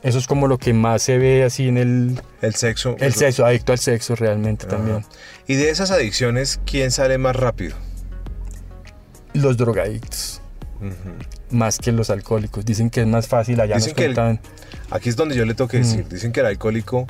[0.01, 2.21] Eso es como lo que más se ve así en el...
[2.41, 2.95] El sexo.
[2.99, 5.03] El sexo, adicto al sexo realmente también.
[5.47, 7.75] Y de esas adicciones, ¿quién sale más rápido?
[9.33, 10.41] Los drogadictos.
[11.49, 12.63] Más que los alcohólicos.
[12.63, 14.39] Dicen que es más fácil allá Dicen que
[14.89, 16.07] Aquí es donde yo le tengo que decir.
[16.07, 17.05] Dicen que el alcohólico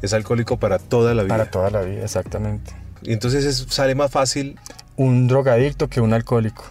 [0.00, 1.36] es alcohólico para toda la vida.
[1.36, 2.72] Para toda la vida, exactamente.
[3.02, 4.58] Y entonces sale más fácil...
[4.94, 6.64] Un drogadicto que un alcohólico.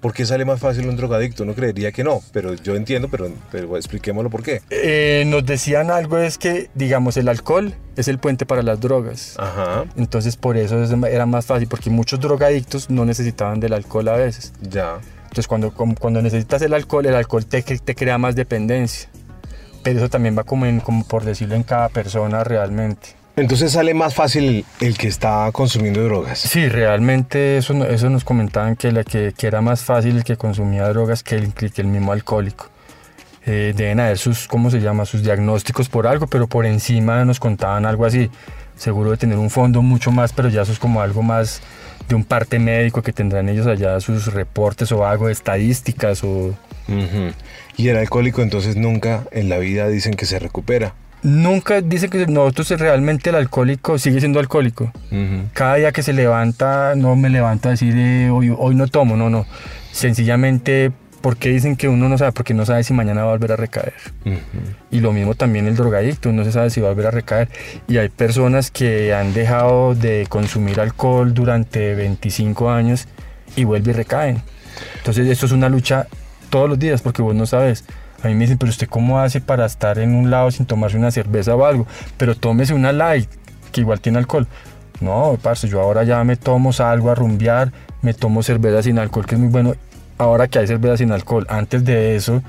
[0.00, 1.44] ¿Por qué sale más fácil un drogadicto?
[1.44, 4.62] No creería que no, pero yo entiendo, pero, pero expliquémoslo por qué.
[4.70, 9.34] Eh, nos decían algo es que, digamos, el alcohol es el puente para las drogas.
[9.38, 9.86] Ajá.
[9.96, 14.52] Entonces por eso era más fácil, porque muchos drogadictos no necesitaban del alcohol a veces.
[14.60, 14.98] Ya.
[15.22, 19.08] Entonces cuando, cuando necesitas el alcohol, el alcohol te, te crea más dependencia.
[19.82, 23.17] Pero eso también va como, en, como por decirlo en cada persona realmente.
[23.38, 26.40] Entonces sale más fácil el que está consumiendo drogas.
[26.40, 30.88] Sí, realmente eso, eso nos comentaban que, la, que, era más fácil el que consumía
[30.88, 32.68] drogas que el, que el mismo alcohólico.
[33.46, 35.04] Eh, deben haber sus, ¿cómo se llama?
[35.04, 38.28] Sus diagnósticos por algo, pero por encima nos contaban algo así.
[38.76, 41.62] Seguro de tener un fondo mucho más, pero ya eso es como algo más
[42.08, 46.54] de un parte médico que tendrán ellos allá sus reportes o algo de estadísticas o...
[47.76, 52.26] Y el alcohólico entonces nunca en la vida dicen que se recupera nunca dice que
[52.26, 54.92] nosotros realmente el alcohólico sigue siendo alcohólico.
[55.52, 59.16] Cada día que se levanta, no me levanta a decir eh, hoy, hoy no tomo,
[59.16, 59.46] no, no.
[59.92, 63.52] Sencillamente porque dicen que uno no sabe, porque no sabe si mañana va a volver
[63.52, 63.94] a recaer.
[64.90, 67.48] Y lo mismo también el drogadicto, no se sabe si va a volver a recaer.
[67.88, 73.08] Y hay personas que han dejado de consumir alcohol durante 25 años
[73.56, 74.42] y vuelven y recaen.
[74.98, 76.06] Entonces esto es una lucha
[76.50, 77.84] todos los días porque vos no sabes
[78.22, 80.96] a mí me dicen, pero usted cómo hace para estar en un lado sin tomarse
[80.96, 83.28] una cerveza o algo, pero tómese una light,
[83.70, 84.46] que igual tiene alcohol.
[85.00, 89.26] No, parce, yo ahora ya me tomo, salgo a rumbear, me tomo cerveza sin alcohol,
[89.26, 89.74] que es muy bueno.
[90.18, 92.42] Ahora que hay cerveza sin alcohol, antes de eso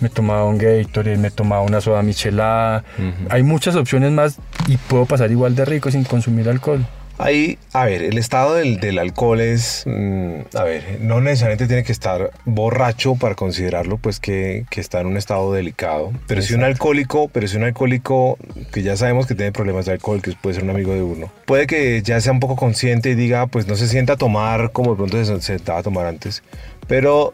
[0.00, 2.84] me tomaba un Gatorade, me tomaba una soda michelada.
[3.30, 6.86] Hay muchas opciones más y puedo pasar igual de rico sin consumir alcohol.
[7.18, 11.92] Ahí, a ver, el estado del, alcohol es, mm, a ver, no necesariamente tiene que
[11.92, 16.12] estar borracho para considerarlo, pues que, está en un estado delicado.
[16.26, 18.36] Pero si un alcohólico, pero si un alcohólico
[18.70, 21.32] que ya sabemos que tiene problemas de alcohol, que puede ser un amigo de uno,
[21.46, 24.72] puede que ya sea un poco consciente y diga, pues no se sienta a tomar
[24.72, 26.42] como de pronto se sentaba a tomar antes,
[26.86, 27.32] pero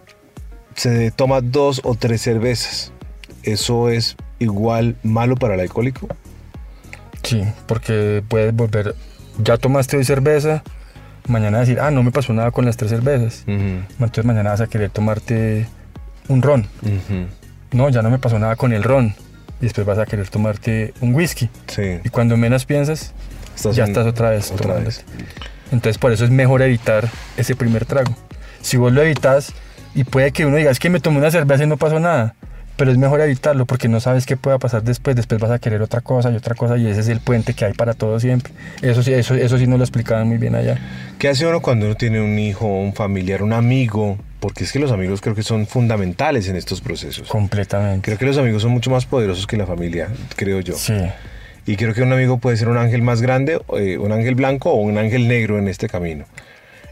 [0.77, 2.93] se toma dos o tres cervezas.
[3.43, 6.07] ¿Eso es igual malo para el alcohólico?
[7.25, 8.95] Sí, porque puede volver
[9.39, 10.63] ya tomaste hoy cerveza,
[11.29, 13.45] mañana decir, ah, no me pasó nada con las tres cervezas.
[13.47, 15.67] Entonces mañana vas a querer tomarte
[16.29, 16.67] un ron.
[17.73, 19.15] No, ya no me pasó nada con el ron.
[19.61, 21.49] Y después vas a querer tomarte un whisky.
[22.05, 23.13] Y cuando menos piensas,
[23.77, 25.05] ya estás otra vez otra vez.
[25.71, 28.15] Entonces por eso es mejor evitar ese primer trago.
[28.61, 29.53] Si vos lo evitas
[29.95, 32.35] y puede que uno diga, es que me tomé una cerveza y no pasó nada
[32.83, 35.83] pero es mejor evitarlo porque no sabes qué pueda pasar después, después vas a querer
[35.83, 38.53] otra cosa y otra cosa y ese es el puente que hay para todo siempre.
[38.81, 40.81] Eso sí, eso, eso sí nos lo explicaban muy bien allá.
[41.17, 44.81] ¿Qué hace uno cuando uno tiene un hijo, un familiar, un amigo porque es que
[44.81, 47.29] los amigos creo que son fundamentales en estos procesos.
[47.29, 48.05] Completamente.
[48.05, 50.75] Creo que los amigos son mucho más poderosos que la familia, creo yo.
[50.75, 50.95] Sí.
[51.65, 54.73] Y creo que un amigo puede ser un ángel más grande, eh, un ángel blanco
[54.73, 56.25] o un ángel negro en este camino.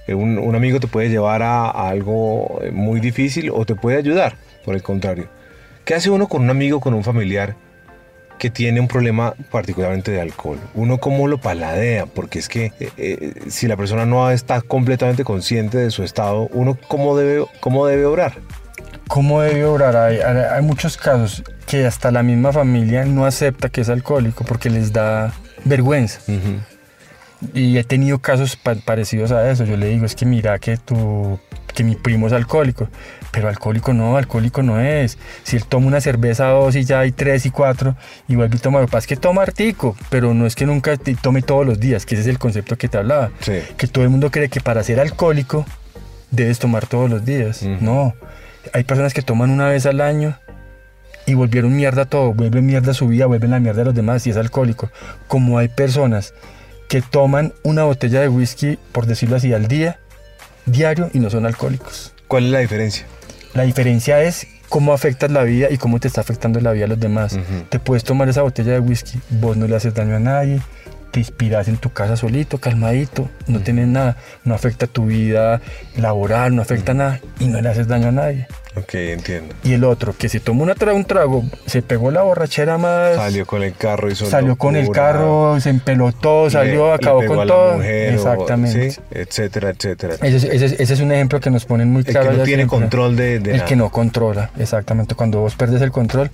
[0.07, 3.75] Eh, un, un, amigo te puede llevar a, a, algo eh, muy difícil o te
[3.75, 5.40] puede ayudar, por el contrario.
[5.85, 7.57] ¿Qué hace uno con un amigo, con un familiar
[8.39, 10.59] que tiene un problema particularmente de alcohol?
[10.75, 15.25] Uno cómo lo paladea, porque es que eh, eh, si la persona no está completamente
[15.25, 18.35] consciente de su estado, uno cómo debe, cómo debe obrar.
[19.09, 19.97] ¿Cómo debe obrar?
[19.97, 24.71] Hay, hay muchos casos que hasta la misma familia no acepta que es alcohólico porque
[24.71, 25.33] les da
[25.65, 26.21] vergüenza.
[26.29, 26.61] Uh -huh.
[27.55, 29.65] Y he tenido casos pa parecidos a eso.
[29.65, 31.39] Yo le digo, es que mira que tu,
[31.81, 32.89] que mi primo es alcohólico.
[33.33, 35.17] Pero alcohólico no, alcohólico no es.
[35.45, 37.97] Si él toma una cerveza dos y ya hay tres y cuatro
[38.29, 40.99] y vuelve y toma, lo que es que toma artico, pero no es que nunca
[41.23, 43.31] tome todos los días, que ese es el concepto que te hablaba.
[43.41, 43.61] Sí.
[43.79, 45.65] Que todo el mundo cree que para ser alcohólico
[46.31, 47.63] debes tomar todos los días.
[47.63, 47.81] Uh -huh.
[47.81, 48.15] No,
[48.75, 50.37] hay personas que toman una vez al año
[51.25, 54.31] y volvieron mierda todo, vuelven mierda su vida, vuelven la mierda de los demás y
[54.31, 54.91] es alcohólico.
[55.29, 56.35] Como hay personas
[56.91, 59.99] que toman una botella de whisky, por decirlo así, al día,
[60.71, 62.13] diario y no son alcohólicos.
[62.29, 63.07] ¿Cuál es la diferencia?
[63.55, 66.89] La diferencia es cómo afectas la vida y cómo te está afectando la vida a
[66.89, 67.33] los demás.
[67.35, 67.69] Uh -huh.
[67.69, 70.61] Te puedes tomar esa botella de whisky, vos no le haces daño a nadie,
[71.11, 73.65] te inspiras en tu casa solito, calmadito, no uh -huh.
[73.65, 75.61] tienes nada, no afecta tu vida
[75.97, 76.99] laboral, no afecta uh -huh.
[76.99, 78.47] nada y no le haces daño a nadie.
[78.77, 79.55] Ok, entiendo.
[79.65, 83.17] Y el otro, que se tomó una tra un trago, se pegó la borrachera más.
[83.17, 87.27] Salió con el carro y Salió con el carro, se empelotó, salió, le, acabó le
[87.29, 87.77] con a todo.
[87.79, 88.89] Mujer, Exactamente.
[88.89, 89.01] O, ¿sí?
[89.11, 90.15] Etcétera, etcétera.
[90.23, 92.31] Ese, ese, ese, es un ejemplo que nos ponen muy claro.
[92.31, 93.69] El que no tiene control de, de El nada.
[93.69, 95.17] que no controla, exactamente.
[95.17, 96.31] Cuando vos perdes el control.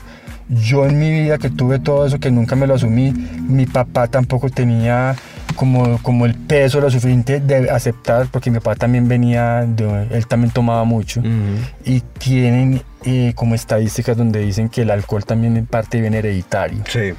[0.49, 4.07] Yo en mi vida que tuve todo eso, que nunca me lo asumí, mi papá
[4.07, 5.16] tampoco tenía
[5.57, 10.27] como, como el peso lo suficiente de aceptar, porque mi papá también venía, de, él
[10.27, 11.59] también tomaba mucho, Uh -huh.
[11.85, 16.79] y tienen eh, como estadísticas donde dicen que el alcohol también en parte viene hereditario.
[16.88, 17.12] Sí.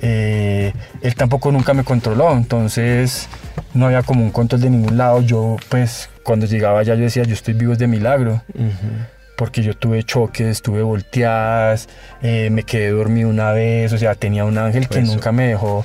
[0.00, 3.28] Eh, él tampoco nunca me controló, entonces
[3.74, 5.22] no había como un control de ningún lado.
[5.22, 8.42] Yo pues cuando llegaba allá yo decía, yo estoy vivo es de milagro.
[8.54, 8.72] Uh -huh
[9.38, 11.88] porque yo tuve choques, tuve volteadas,
[12.22, 15.12] eh, me quedé dormido una vez, o sea, tenía un ángel que Eso.
[15.12, 15.84] nunca me dejó,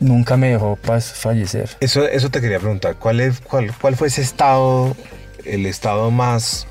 [0.00, 1.70] nunca me dejó paz fallecer.
[1.80, 4.96] Eso, eso te quería preguntar, ¿cuál, es, cuál, ¿cuál fue ese estado,
[5.44, 6.66] el estado más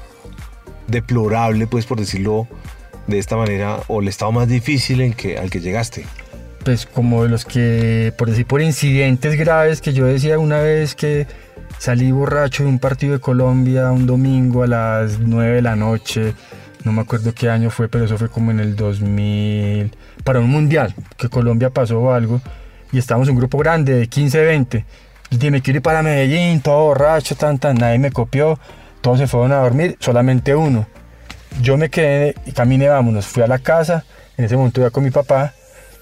[0.87, 2.47] deplorable, pues por decirlo
[3.07, 6.05] de esta manera, o el estado más difícil en que, al que llegaste?
[6.63, 10.93] Pues como de los que, por decir, por incidentes graves que yo decía una vez
[10.93, 11.25] que
[11.77, 16.33] salí borracho de un partido de Colombia un domingo a las 9 de la noche.
[16.83, 19.91] No me acuerdo qué año fue, pero eso fue como en el 2000.
[20.23, 22.41] Para un mundial, que Colombia pasó algo.
[22.91, 24.85] Y estábamos un grupo grande de 15, 20.
[25.31, 27.77] Y dije, me quiero ir para Medellín, todo borracho, tan, tan.
[27.77, 28.59] Nadie me copió.
[29.01, 30.87] Todos se fueron a dormir, solamente uno.
[31.61, 33.25] Yo me quedé y caminé, vámonos.
[33.25, 34.03] Fui a la casa.
[34.37, 35.53] En ese momento iba con mi papá.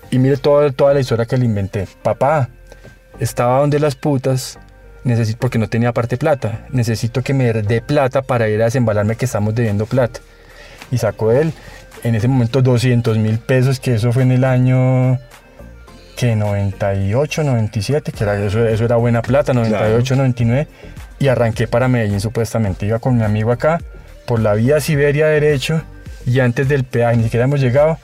[0.09, 1.87] Y mire todo, toda la historia que le inventé.
[2.01, 2.49] Papá,
[3.19, 4.59] estaba donde las putas
[5.03, 9.15] necesito, porque no tenía parte plata, necesito que me dé plata para ir a desembalarme
[9.15, 10.19] que estamos debiendo plata.
[10.91, 11.53] Y sacó él
[12.03, 15.19] en ese momento 200 mil pesos, que eso fue en el año
[16.17, 20.23] que 98, 97, que era, eso, eso era buena plata, 98, claro.
[20.23, 20.67] 99,
[21.19, 22.87] y arranqué para Medellín supuestamente.
[22.87, 23.79] Iba con mi amigo acá,
[24.25, 25.83] por la vía Siberia derecho,
[26.25, 27.99] y antes del peaje, ni siquiera hemos llegado,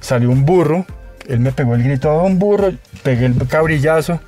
[0.00, 0.86] salió un burro,
[1.28, 4.20] él me pegó el grito, oh, un burro, pegué el cabrillazo,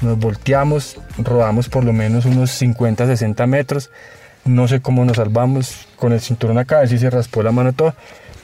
[0.00, 3.90] nos volteamos, rodamos por lo menos unos 50, 60 metros.
[4.44, 7.94] No sé cómo nos salvamos con el cinturón acá, así se raspó la mano todo.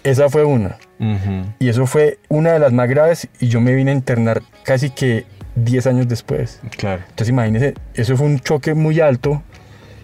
[0.04, 0.76] Esa fue una.
[0.98, 1.44] Uh -huh.
[1.58, 4.90] Y eso fue una de las más graves y yo me vine a internar casi
[4.90, 6.60] que 10 años después.
[6.76, 7.02] Claro.
[7.02, 9.42] Entonces imagínense, eso fue un choque muy alto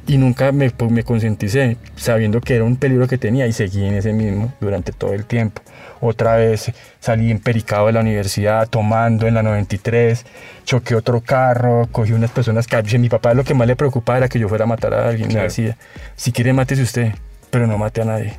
[0.07, 3.85] y nunca me, pues, me concienticé sabiendo que era un peligro que tenía y seguí
[3.85, 5.63] en ese mismo durante todo el tiempo.
[6.01, 10.27] Otra vez salí empericado de la universidad tomando en la 93,
[10.65, 14.29] choqué otro carro, cogí unas personas que mi papá lo que más le preocupaba era
[14.29, 15.29] que yo fuera a matar a alguien.
[15.29, 15.43] Claro.
[15.43, 15.77] Me decía,
[16.17, 17.15] si quiere mátese usted,
[17.51, 18.35] pero no mate a nadie,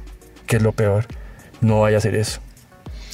[0.45, 1.05] que es lo peor.
[1.65, 2.39] No vaya a hacer eso.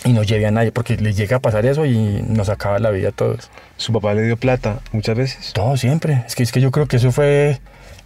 [0.03, 2.89] Y no lleve a nadie, porque le llega a pasar eso y nos acaba la
[2.89, 3.49] vida a todos.
[3.77, 5.53] ¿Su papá le dio plata muchas veces?
[5.53, 6.23] Todo, siempre.
[6.25, 7.59] Es que, es que yo creo que eso fue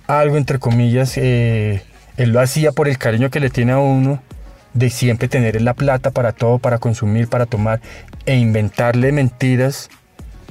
[0.05, 1.81] algo, entre comillas, eh,
[2.17, 4.21] él lo hacía por el cariño que le tiene a uno
[4.73, 7.81] de siempre tener la plata para todo, para consumir, para tomar
[8.25, 9.89] e inventarle mentiras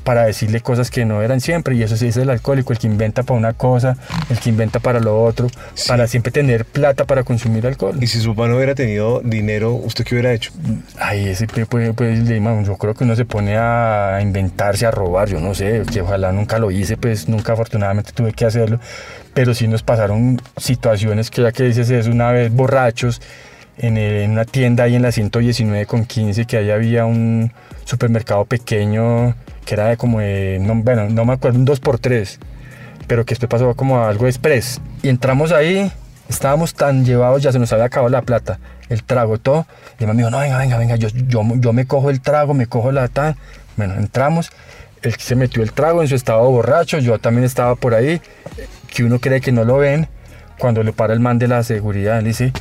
[0.05, 1.75] para decirle cosas que no eran siempre.
[1.75, 3.97] Y eso sí es el alcohólico, el que inventa para una cosa,
[4.31, 5.49] el que inventa para lo otro,
[5.89, 7.97] para siempre tener plata para consumir alcohol.
[8.01, 10.53] Y si su papá no hubiera tenido dinero, ¿usted qué hubiera hecho?
[10.99, 15.41] Ay, ese pues, pues, yo creo que uno se pone a inventarse, a robar, yo
[15.41, 18.79] no sé, que ojalá nunca lo hice, pues nunca afortunadamente tuve que hacerlo,
[19.33, 23.21] pero sí nos pasaron situaciones que ya que dices es una vez borrachos
[23.79, 27.53] en, en una tienda ahí en la 119 con 15 que ahí había un
[27.85, 32.39] supermercado pequeño que era como de, no, bueno, no me acuerdo, un 2x3,
[33.07, 34.81] pero que después pasó como algo express.
[35.03, 35.91] Y entramos ahí,
[36.29, 39.67] estábamos tan llevados, ya se nos había acabado la plata, el trago, todo.
[39.99, 42.55] Y mi me dijo, no, venga, venga, venga, yo, yo, yo me cojo el trago,
[42.55, 43.37] me cojo la tan.
[43.77, 44.51] Bueno, entramos,
[45.03, 48.21] él se metió el trago en su estado borracho, yo también estaba por ahí,
[48.95, 50.09] que uno cree que no lo ven.
[50.59, 52.53] Cuando le para el man de la seguridad, él dice,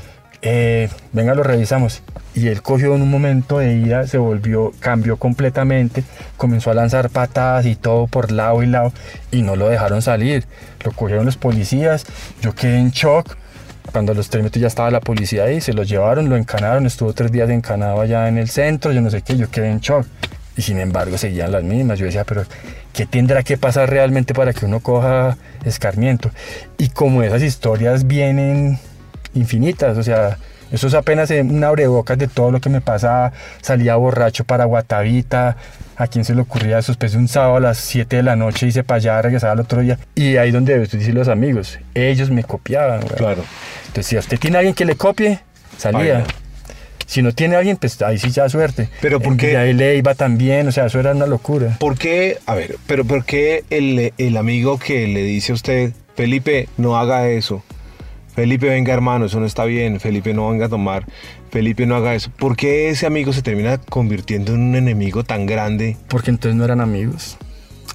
[0.43, 2.03] eh, venga, lo revisamos.
[2.35, 6.03] Y él cogió en un momento de ira, se volvió, cambió completamente,
[6.35, 8.91] comenzó a lanzar patadas y todo por lado y lado,
[9.31, 10.45] y no lo dejaron salir.
[10.83, 12.05] Lo cogieron los policías,
[12.41, 13.37] yo quedé en shock.
[13.91, 17.31] Cuando los tres ya estaba la policía ahí, se lo llevaron, lo encanaron, estuvo tres
[17.31, 20.05] días encanado allá en el centro, yo no sé qué, yo quedé en shock.
[20.57, 21.99] Y sin embargo seguían las mismas.
[21.99, 22.43] Yo decía, pero
[22.91, 26.31] ¿qué tendrá que pasar realmente para que uno coja escarmiento?
[26.77, 28.79] Y como esas historias vienen
[29.33, 30.37] infinitas, o sea,
[30.73, 33.31] eso es apenas un abrebocas de todo lo que me pasaba.
[33.61, 35.55] Salía borracho para Guatavita.
[35.95, 36.91] ¿A quién se le ocurría eso?
[36.91, 39.59] Después de un sábado a las 7 de la noche hice para allá, regresaba al
[39.59, 39.99] otro día.
[40.15, 43.01] Y ahí donde usted dice los amigos, ellos me copiaban.
[43.01, 43.43] Claro.
[43.85, 45.39] Entonces, si usted tiene alguien que le copie,
[45.77, 46.23] salía.
[47.05, 48.89] Si no tiene alguien, pues ahí sí ya suerte.
[48.99, 49.55] Pero ¿por qué?
[49.57, 51.77] ahí le iba también, o sea, eso era una locura.
[51.79, 52.39] ¿Por qué?
[52.47, 56.97] A ver, pero ¿por qué el, el amigo que le dice a usted, Felipe, no
[56.97, 57.63] haga eso?
[58.35, 61.05] Felipe, venga hermano, eso no está bien, Felipe no venga a tomar,
[61.51, 62.31] Felipe no haga eso.
[62.37, 65.97] ¿Por qué ese amigo se termina convirtiendo en un enemigo tan grande?
[66.07, 67.37] Porque entonces no eran amigos,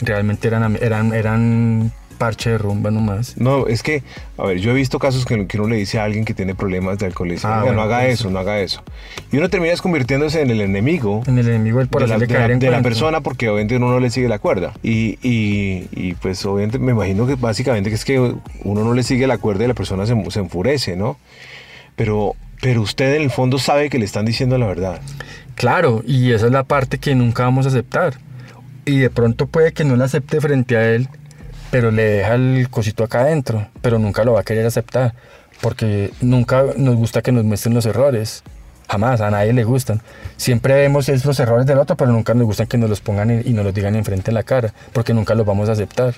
[0.00, 3.36] realmente eran, eran, eran parche de rumba nomás.
[3.38, 4.02] No, es que,
[4.36, 6.98] a ver, yo he visto casos que, uno le dice a alguien que tiene problemas
[6.98, 8.82] de alcoholismo, ah, no haga eso, no haga eso.
[9.32, 11.22] Y uno termina convirtiéndose en el enemigo.
[11.26, 14.28] En el enemigo por de, la, de, la, persona porque obviamente uno no le sigue
[14.28, 14.72] la cuerda.
[14.82, 19.02] Y, y, y, pues obviamente me imagino que básicamente que es que uno no le
[19.02, 21.18] sigue la cuerda y la persona se, se enfurece, ¿no?
[21.96, 25.00] Pero, pero usted en el fondo sabe que le están diciendo la verdad.
[25.54, 28.14] Claro, y esa es la parte que nunca vamos a aceptar.
[28.84, 31.08] Y de pronto puede que no la acepte frente a él,
[31.70, 35.14] pero le deja el cosito acá adentro, pero nunca lo va a querer aceptar,
[35.60, 38.42] porque nunca nos gusta que nos muestren los errores.
[38.90, 40.00] Jamás, a nadie le gustan.
[40.38, 43.52] Siempre vemos los errores del otro, pero nunca nos gustan que nos los pongan y
[43.52, 46.14] nos los digan enfrente en la cara, porque nunca los vamos a aceptar.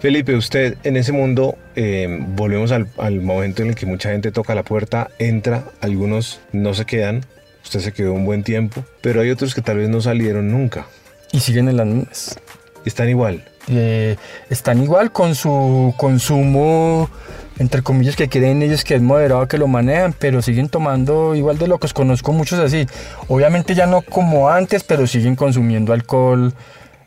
[0.00, 4.32] Felipe, usted en ese mundo, eh, volvemos al, al, momento en el que mucha gente
[4.32, 7.24] toca la puerta, entra, algunos no se quedan,
[7.62, 10.86] usted se quedó un buen tiempo, pero hay otros que tal vez no salieron nunca.
[11.32, 12.38] Y siguen en las mismas.
[12.84, 13.44] Están igual.
[13.68, 14.16] Eh,
[14.48, 17.08] están igual con su consumo,
[17.58, 21.58] entre comillas, que creen ellos que es moderado, que lo manejan, pero siguen tomando igual
[21.58, 21.92] de locos.
[21.92, 22.86] Conozco muchos así.
[23.28, 26.54] Obviamente ya no como antes, pero siguen consumiendo alcohol.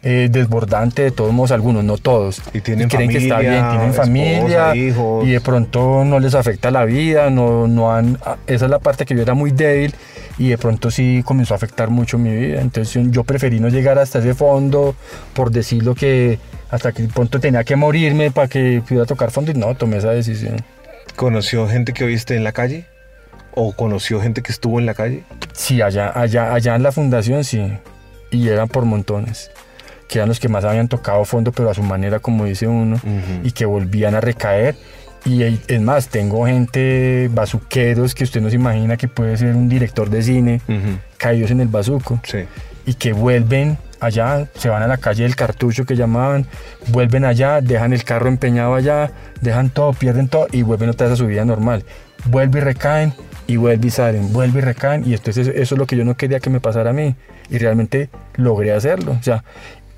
[0.06, 2.42] Eh, desbordante de todos modos algunos, no todos.
[2.54, 6.84] Y tienen creen que está bien, tienen familia y de pronto no les afecta la
[6.84, 9.96] vida, no, no han, esa es la parte que yo era muy débil
[10.38, 12.60] y de pronto sí comenzó a afectar mucho mi vida.
[12.60, 14.94] Entonces yo preferí no llegar hasta ese fondo,
[15.34, 16.38] por decirlo que
[16.70, 20.12] hasta que pronto tenía que morirme para que pudiera tocar fondo y no, tomé esa
[20.12, 20.58] decisión.
[21.16, 22.88] ¿Conoció gente que viste en la calle?
[23.54, 25.24] ¿O conoció gente que estuvo en la calle?
[25.54, 27.72] Sí, allá, allá, allá en la fundación sí.
[28.32, 29.50] Y eran por montones.
[30.08, 33.00] Que eran los que más habían tocado fondo, pero a su manera, como dice uno,
[33.44, 34.76] y que volvían a recaer
[35.26, 39.70] y es más, tengo gente, bazuqueros, que usted no se imagina que puede ser un
[39.70, 40.62] director de cine,
[41.18, 42.20] caídos en el bazuco.
[42.86, 46.46] Y que vuelven allá, se van a la calle del cartucho que llamaban,
[46.90, 51.14] vuelven allá, dejan el carro empeñado allá, dejan todo, pierden todo y vuelven otra vez
[51.14, 51.86] a su vida normal.
[52.26, 53.14] Vuelven y recaen
[53.48, 55.04] y vuelven y salen, vuelven y recaen.
[55.10, 57.16] Y entonces eso es lo que yo no quería que me pasara a mí.
[57.50, 59.16] Y realmente logré hacerlo.
[59.18, 59.46] O sea,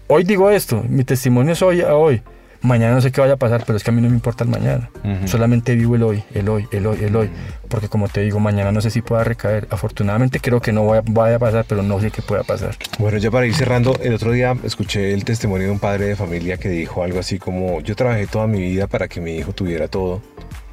[0.07, 2.21] hoy digo esto, mi testimonio es hoy a hoy
[2.65, 4.43] mañana no sé qué vaya a pasar, pero es que a mí no me importa
[4.43, 4.89] el mañana.
[5.25, 7.29] Solamente vivo el hoy, el hoy, el hoy, el hoy.
[7.69, 9.67] Porque como te digo, mañana no sé si pueda recaer.
[9.69, 12.75] Afortunadamente creo que no vaya, a pasar, pero no sé qué pueda pasar.
[12.99, 16.15] Bueno, ya para ir cerrando, el otro día escuché el testimonio de un padre de
[16.15, 19.53] familia que dijo algo así como, yo trabajé toda mi vida para que mi hijo
[19.53, 20.21] tuviera todo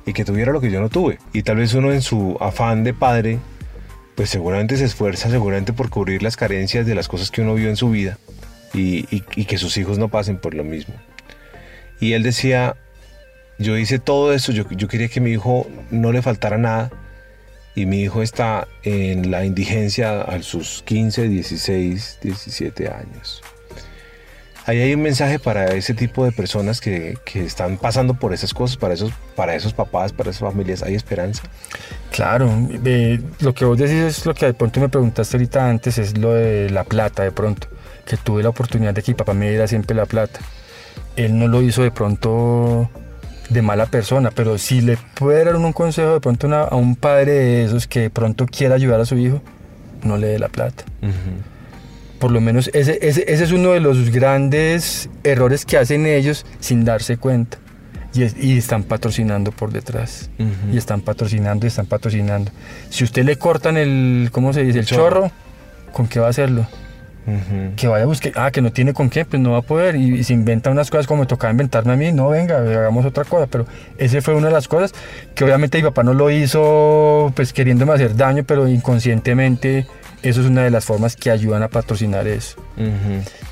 [0.04, 1.18] y que tuviera lo que yo no tuve.
[1.32, 3.38] Y tal vez uno en su afán de padre,
[4.14, 7.68] pues seguramente se esfuerza seguramente por cubrir las carencias de las cosas que uno vio
[7.68, 8.18] en su vida
[8.74, 10.94] y que sus hijos no pasen por lo mismo.
[12.00, 12.76] Y él decía,
[13.58, 16.90] yo hice todo eso, yo, quería que mi hijo no le faltara nada.
[17.74, 23.40] Y mi hijo está en la indigencia a sus 15, 16, 17 años.
[24.66, 28.76] Ahí hay un mensaje para ese tipo de personas que, están pasando por esas cosas,
[28.76, 30.82] para esos, para esos papás, para esas familias.
[30.82, 31.44] ¿Hay esperanza?
[32.10, 32.50] Claro,
[33.40, 36.34] lo que vos decís es lo que de pronto me preguntaste ahorita antes, es lo
[36.34, 37.68] de la plata de pronto,
[38.06, 40.40] que tuve la oportunidad de que mi papá me diera siempre la plata.
[41.16, 42.90] Él no lo hizo de pronto
[43.48, 47.32] de mala persona, pero si le puede dar un consejo de pronto a un padre
[47.32, 49.42] de esos que de pronto quiera ayudar a su hijo,
[50.02, 50.84] no le dé la plata.
[52.18, 56.46] Por lo menos ese, ese, ese, es uno de los grandes errores que hacen ellos
[56.60, 57.58] sin darse cuenta.
[58.14, 60.30] Y, y están patrocinando por detrás.
[60.72, 62.52] Y están patrocinando y están patrocinando.
[62.90, 64.80] Si usted le cortan el, ¿cómo se dice?
[64.80, 65.30] El, chorro,
[65.92, 66.66] ¿con qué va a hacerlo?
[67.76, 69.96] Que vaya a buscar, ah, que no tiene con qué, pues no va a poder.
[69.96, 73.24] Y, se inventa unas cosas como me tocaba inventarme a mí, no, venga, hagamos otra
[73.24, 73.46] cosa.
[73.46, 73.66] Pero
[73.98, 74.92] ese fue una de las cosas
[75.34, 79.86] que obviamente mi papá no lo hizo pues queriéndome hacer daño, pero inconscientemente
[80.22, 82.56] eso es una de las formas que ayudan a patrocinar eso.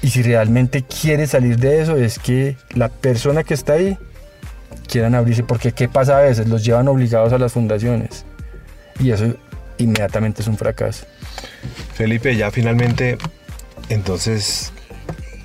[0.02, 3.98] Y si realmente quiere salir de eso, es que la persona que está ahí
[4.86, 6.48] quieran abrirse, porque ¿qué pasa a veces?
[6.48, 8.24] Los llevan obligados a las fundaciones.
[9.00, 9.34] Y eso
[9.78, 11.06] inmediatamente es un fracaso.
[11.94, 13.18] Felipe, ya finalmente
[13.91, 14.72] entonces,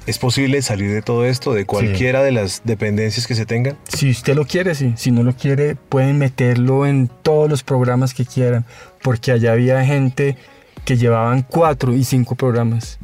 [0.06, 3.78] ¿es posible salir de todo esto, de cualquiera de las dependencias que se tengan?
[3.90, 4.94] Si usted lo quiere, sí.
[4.96, 8.66] Si no lo quiere, pueden meterlo en todos los programas que quieran,
[9.02, 10.38] porque allá había gente
[10.86, 13.00] que llevaban cuatro y cinco programas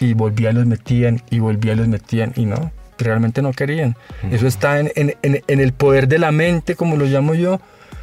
[0.00, 3.96] y volvían, los metían y volvían, los metían y no, realmente no querían.
[4.30, 4.90] Eso está en,
[5.22, 7.60] en el poder de la mente, como lo llamo yo,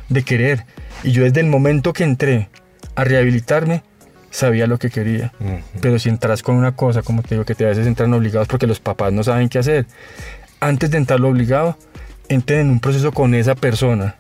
[0.07, 0.65] de querer.
[1.03, 2.49] Y yo desde el momento que entré
[2.95, 3.83] a rehabilitarme,
[4.31, 5.33] sabía lo que quería.
[5.81, 8.47] Pero si entras con una cosa, como te digo, que te a veces entran obligados
[8.47, 9.85] porque los papás no saben qué hacer,
[10.59, 11.77] antes de entrar obligado,
[12.27, 14.15] entren en un proceso con esa persona.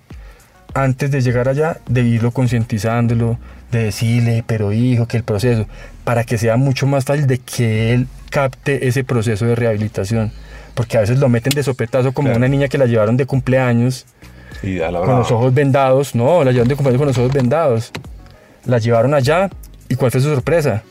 [0.73, 3.39] Antes de llegar allá, de irlo concientizándolo,
[3.71, 5.67] de decirle, pero hijo, que el proceso,
[6.03, 10.31] para que sea mucho más fácil de que él capte ese proceso de rehabilitación.
[10.75, 14.05] Porque a veces lo meten de sopetazo como una niña que la llevaron de cumpleaños
[14.61, 16.15] con los ojos vendados.
[16.15, 17.91] No, la llevaron de cumpleaños con los ojos vendados.
[18.65, 19.49] La llevaron allá
[19.89, 20.83] ¿Y cuál fue su sorpresa?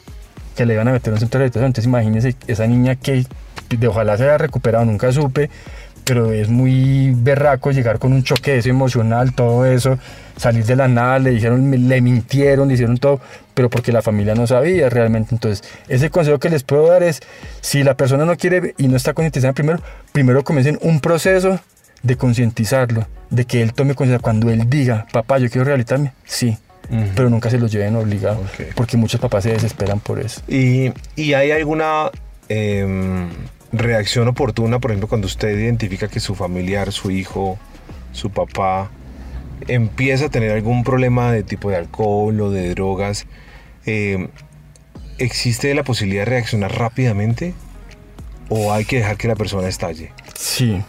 [0.57, 1.67] Que le iban a meter un centro de rehabilitación.
[1.67, 3.25] Entonces imagínense esa niña que
[3.71, 5.51] de ojalá se haya recuperado, nunca supe,
[6.05, 9.99] pero es muy berraco llegar con un choque eso emocional, todo eso,
[10.37, 13.21] salir de la nada, le dijeron, le mintieron, le hicieron todo,
[13.53, 15.35] pero porque la familia no sabía realmente.
[15.35, 17.21] Entonces, ese consejo que les puedo dar es,
[17.61, 19.81] si la persona no quiere y no está concientizada primero,
[20.13, 21.61] primero comiencen un proceso
[22.03, 24.23] de concientizarlo, de que él tome conciencia.
[24.23, 26.57] Cuando él diga, papá, yo quiero rehabilitarme, sí,
[27.15, 30.41] pero nunca se los lleven obligados, porque muchos papás se desesperan por eso.
[30.49, 32.11] ¿Y, y hay alguna
[32.49, 33.29] em,
[33.73, 37.59] reacción oportuna, por ejemplo, cuando usted identifica que su familiar, su hijo,
[38.13, 38.91] su papá,
[39.67, 43.27] empieza a tener algún problema de tipo de alcohol o de drogas?
[43.85, 44.29] Em,
[45.19, 47.53] ¿Existe la posibilidad de reaccionar rápidamente?
[48.49, 50.13] ¿O hay que dejar que la persona estalle?
[50.35, 50.81] Sí,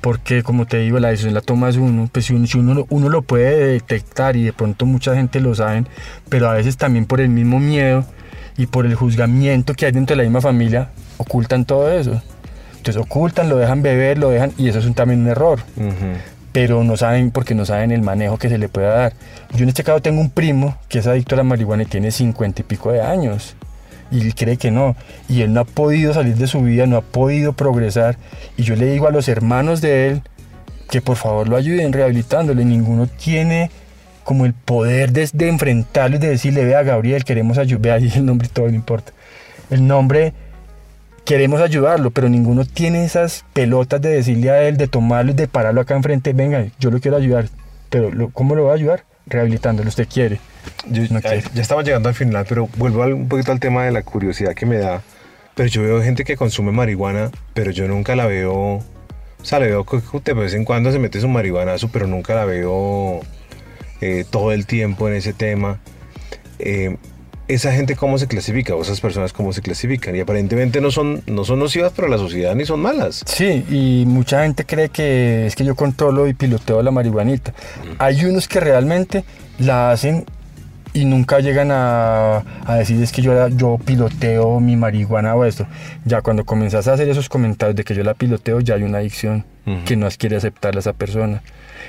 [0.00, 3.72] porque como te digo, la decisión la tomas uno, pues si uno, uno, lo puede
[3.72, 5.84] detectar y de pronto mucha gente lo sabe,
[6.28, 8.04] pero a veces también por el mismo miedo
[8.56, 12.22] y por el juzgamiento que hay dentro de la misma familia, ocultan todo eso.
[12.76, 15.60] Entonces ocultan, lo dejan beber, lo dejan, y eso es también un error.
[16.52, 19.12] Pero no saben porque no saben el manejo que se le puede dar.
[19.54, 22.10] Yo en este caso tengo un primo que es adicto a la marihuana y tiene
[22.10, 23.56] cincuenta y pico de años
[24.10, 24.96] y él cree que no.
[25.28, 28.16] Y él no ha podido salir de su vida, no ha podido progresar.
[28.56, 30.22] Y yo le digo a los hermanos de él
[30.90, 32.64] que por favor lo ayuden rehabilitándole.
[32.64, 33.70] Ninguno tiene
[34.24, 38.48] como el poder de, enfrentarlo y de decirle, vea Gabriel, queremos ayudar, ahí el nombre
[38.52, 39.12] todo, no importa.
[39.70, 40.32] El nombre,
[41.24, 45.46] queremos ayudarlo, pero ninguno tiene esas pelotas de decirle a él, de tomarlo y de
[45.46, 47.48] pararlo acá enfrente, venga, yo lo quiero ayudar.
[47.88, 49.04] Pero ¿cómo lo va a ayudar?
[49.26, 50.40] Rehabilitándolo, usted quiere
[50.90, 54.66] ya, estamos llegando al final, pero vuelvo un poquito al tema de la curiosidad que
[54.66, 55.02] me da.
[55.54, 58.52] Pero yo veo gente que consume marihuana, pero yo nunca la veo.
[58.52, 58.84] O
[59.42, 62.44] sea, le veo que de vez en cuando se mete su marihuanazo, pero nunca la
[62.44, 63.20] veo
[64.00, 65.80] eh, todo el tiempo en ese tema.
[66.58, 66.96] Eh,
[67.48, 71.22] esa gente cómo se clasifica o esas personas cómo se clasifican y aparentemente no son
[71.26, 73.22] no son nocivas para la sociedad ni son malas.
[73.24, 77.54] Sí, y mucha gente cree que es que yo controlo y piloteo la marihuanita.
[77.98, 79.24] Hay unos que realmente
[79.58, 80.26] la hacen
[80.96, 82.42] y nunca llegan a,
[82.78, 85.66] decir es que yo, yo piloteo mi marihuana o esto.
[86.06, 88.98] Ya cuando comienzas a hacer esos comentarios de que yo la piloteo, ya hay una
[88.98, 89.44] adicción
[89.84, 91.42] que no quiere aceptar a esa persona.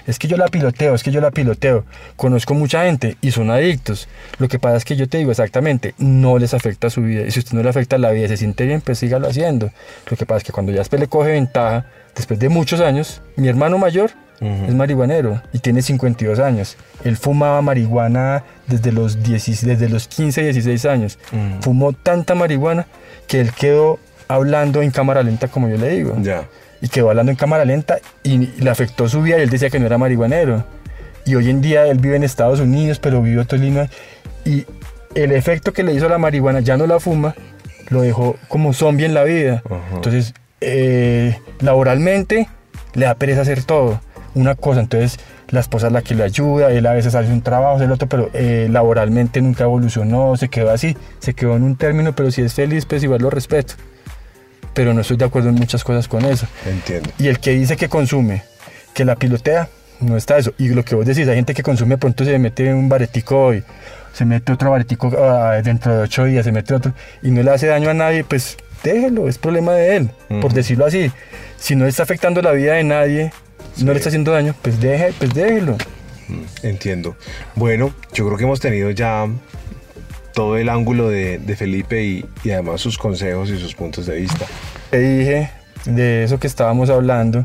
[0.08, 1.86] Es que yo la piloteo, es que yo la piloteo.
[2.18, 4.10] Conozco mucha gente y son adictos.
[4.40, 7.26] Lo que pasa es que yo te digo exactamente, no les afecta su vida.
[7.26, 9.70] Y si usted no le afecta la vida y se siente bien, pues sígalo haciendo.
[10.10, 13.22] Lo que pasa es que cuando ya después le coge ventaja, después de muchos años,
[13.38, 16.78] mi hermano mayor es marihuanero y tiene 52 años.
[17.04, 21.20] Él fumaba marihuana desde los, 10, desde los 15, 16 años.
[21.62, 22.86] Fumó tanta marihuana
[23.28, 26.16] que él quedó hablando en cámara lenta, como yo le digo.
[26.22, 26.44] Ya.
[26.82, 29.80] Y quedó hablando en cámara lenta y le afectó su vida y él decía que
[29.80, 30.64] no era marihuanero.
[31.26, 33.90] Y hoy en día él vive en Estados Unidos, pero vive en Tolima.
[34.46, 34.66] Y
[35.16, 37.36] el efecto que le hizo la marihuana, ya no la fuma,
[37.90, 39.64] lo dejó como zombie en la vida.
[39.94, 42.48] Entonces, eh, laboralmente,
[42.94, 44.00] le da pereza hacer todo.
[44.38, 45.20] Una cosa, entonces
[45.50, 47.92] la esposa es la que le ayuda, él a veces hace un trabajo, hace el
[47.92, 52.30] otro, pero eh, laboralmente nunca evolucionó, se quedó así, se quedó en un término, pero
[52.30, 53.74] si es feliz, pues igual lo respeto.
[54.76, 56.46] Pero no estoy de acuerdo en muchas cosas con eso.
[56.68, 57.10] Entiendo.
[57.18, 58.44] Y el que dice que consume,
[58.94, 59.70] que la pilotea,
[60.02, 60.54] no está eso.
[60.60, 63.64] Y lo que vos decís, hay gente que consume, pronto se mete un baretico hoy,
[64.14, 67.50] se mete otro baretico ah, dentro de ocho días, se mete otro, y no le
[67.50, 70.12] hace daño a nadie, pues déjelo, es problema de él,
[70.42, 71.12] por decirlo así.
[71.58, 73.32] Si no está afectando la vida de nadie,
[73.78, 75.78] no le está haciendo daño, pues, deje, pues déjelo.
[76.28, 77.16] Mm, entiendo.
[77.56, 79.28] Bueno, yo creo que hemos tenido ya
[80.34, 84.46] todo el ángulo de, Felipe y, y, además sus consejos y sus puntos de vista.
[84.92, 85.52] Te dije
[85.86, 87.44] de eso que estábamos hablando,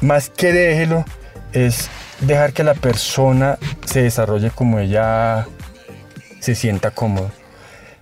[0.00, 1.04] más que déjelo,
[1.52, 1.88] es
[2.20, 5.46] dejar que la persona se desarrolle como ella
[6.40, 7.30] se sienta cómoda.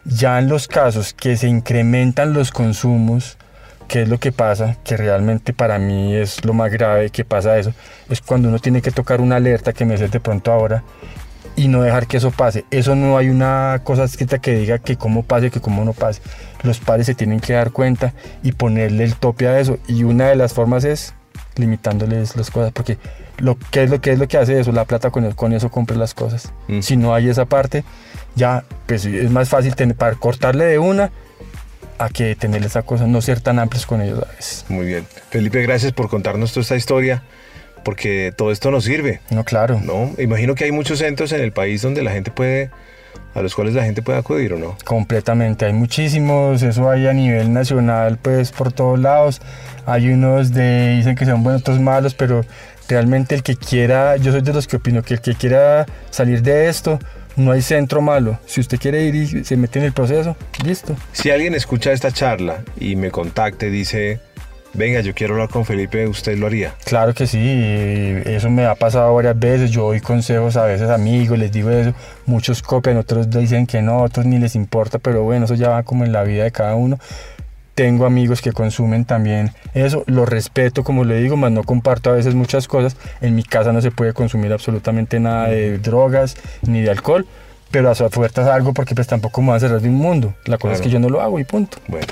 [0.04, 3.36] Ya en los casos que se incrementan los consumos,
[3.88, 4.76] ¿qué es lo que pasa?
[4.84, 7.72] Que realmente para mí es lo más grave que pasa eso.
[8.08, 10.82] Es cuando uno tiene que tocar una alerta que me hace de pronto ahora
[11.56, 12.64] y no dejar que eso pase.
[12.70, 16.20] Eso no hay una cosa escrita que diga que cómo pase, que cómo no pase.
[16.62, 18.12] Los padres se tienen que dar cuenta
[18.42, 19.78] y ponerle el tope a eso.
[19.86, 21.14] Y una de las formas es
[21.56, 22.98] limitándoles las cosas, porque
[23.38, 25.70] lo que es lo que es lo que hace eso, la plata con, con eso
[25.70, 26.52] compra las cosas.
[26.68, 26.80] Mm.
[26.80, 27.84] Si no hay esa parte,
[28.34, 31.10] ya pues es más fácil tener, para cortarle de una
[31.98, 34.64] a que tener esa cosa, no ser tan amplios con ellos a veces.
[34.68, 35.06] Muy bien.
[35.30, 37.22] Felipe, gracias por contarnos toda esta historia,
[37.84, 39.20] porque todo esto nos sirve.
[39.30, 39.80] No, claro.
[39.82, 40.12] ¿no?
[40.18, 42.70] Imagino que hay muchos centros en el país donde la gente puede
[43.34, 44.78] a los cuales la gente puede acudir o no.
[44.84, 49.42] Completamente, hay muchísimos, eso hay a nivel nacional, pues por todos lados.
[49.84, 52.40] Hay unos de, dicen que son buenos, otros malos, pero
[52.88, 56.40] realmente el que quiera, yo soy de los que opino que el que quiera salir
[56.42, 56.98] de esto,
[57.36, 58.38] no hay centro malo.
[58.46, 60.96] Si usted quiere ir y se mete en el proceso, listo.
[61.12, 64.20] Si alguien escucha esta charla y me contacte, dice,
[64.74, 66.74] venga, yo quiero hablar con Felipe, ¿usted lo haría?
[66.84, 67.40] Claro que sí,
[68.24, 71.70] eso me ha pasado varias veces, yo doy consejos a veces a amigos, les digo
[71.70, 71.94] eso,
[72.26, 75.82] muchos copian, otros dicen que no, otros ni les importa, pero bueno, eso ya va
[75.82, 76.98] como en la vida de cada uno.
[77.76, 82.14] Tengo amigos que consumen también eso, lo respeto como le digo, más no comparto a
[82.14, 82.96] veces muchas cosas.
[83.20, 87.26] En mi casa no se puede consumir absolutamente nada de drogas ni de alcohol,
[87.70, 90.34] pero a su fuerza algo porque pues tampoco me va a cerrar de un mundo.
[90.46, 91.76] La cosa es que yo no lo hago y punto.
[91.86, 92.06] Bueno,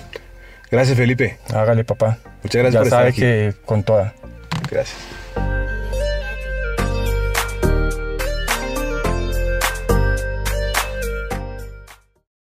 [0.70, 1.38] gracias Felipe.
[1.54, 2.18] Hágale papá.
[2.42, 4.12] Muchas gracias ya sabe que con toda.
[4.70, 5.23] Gracias.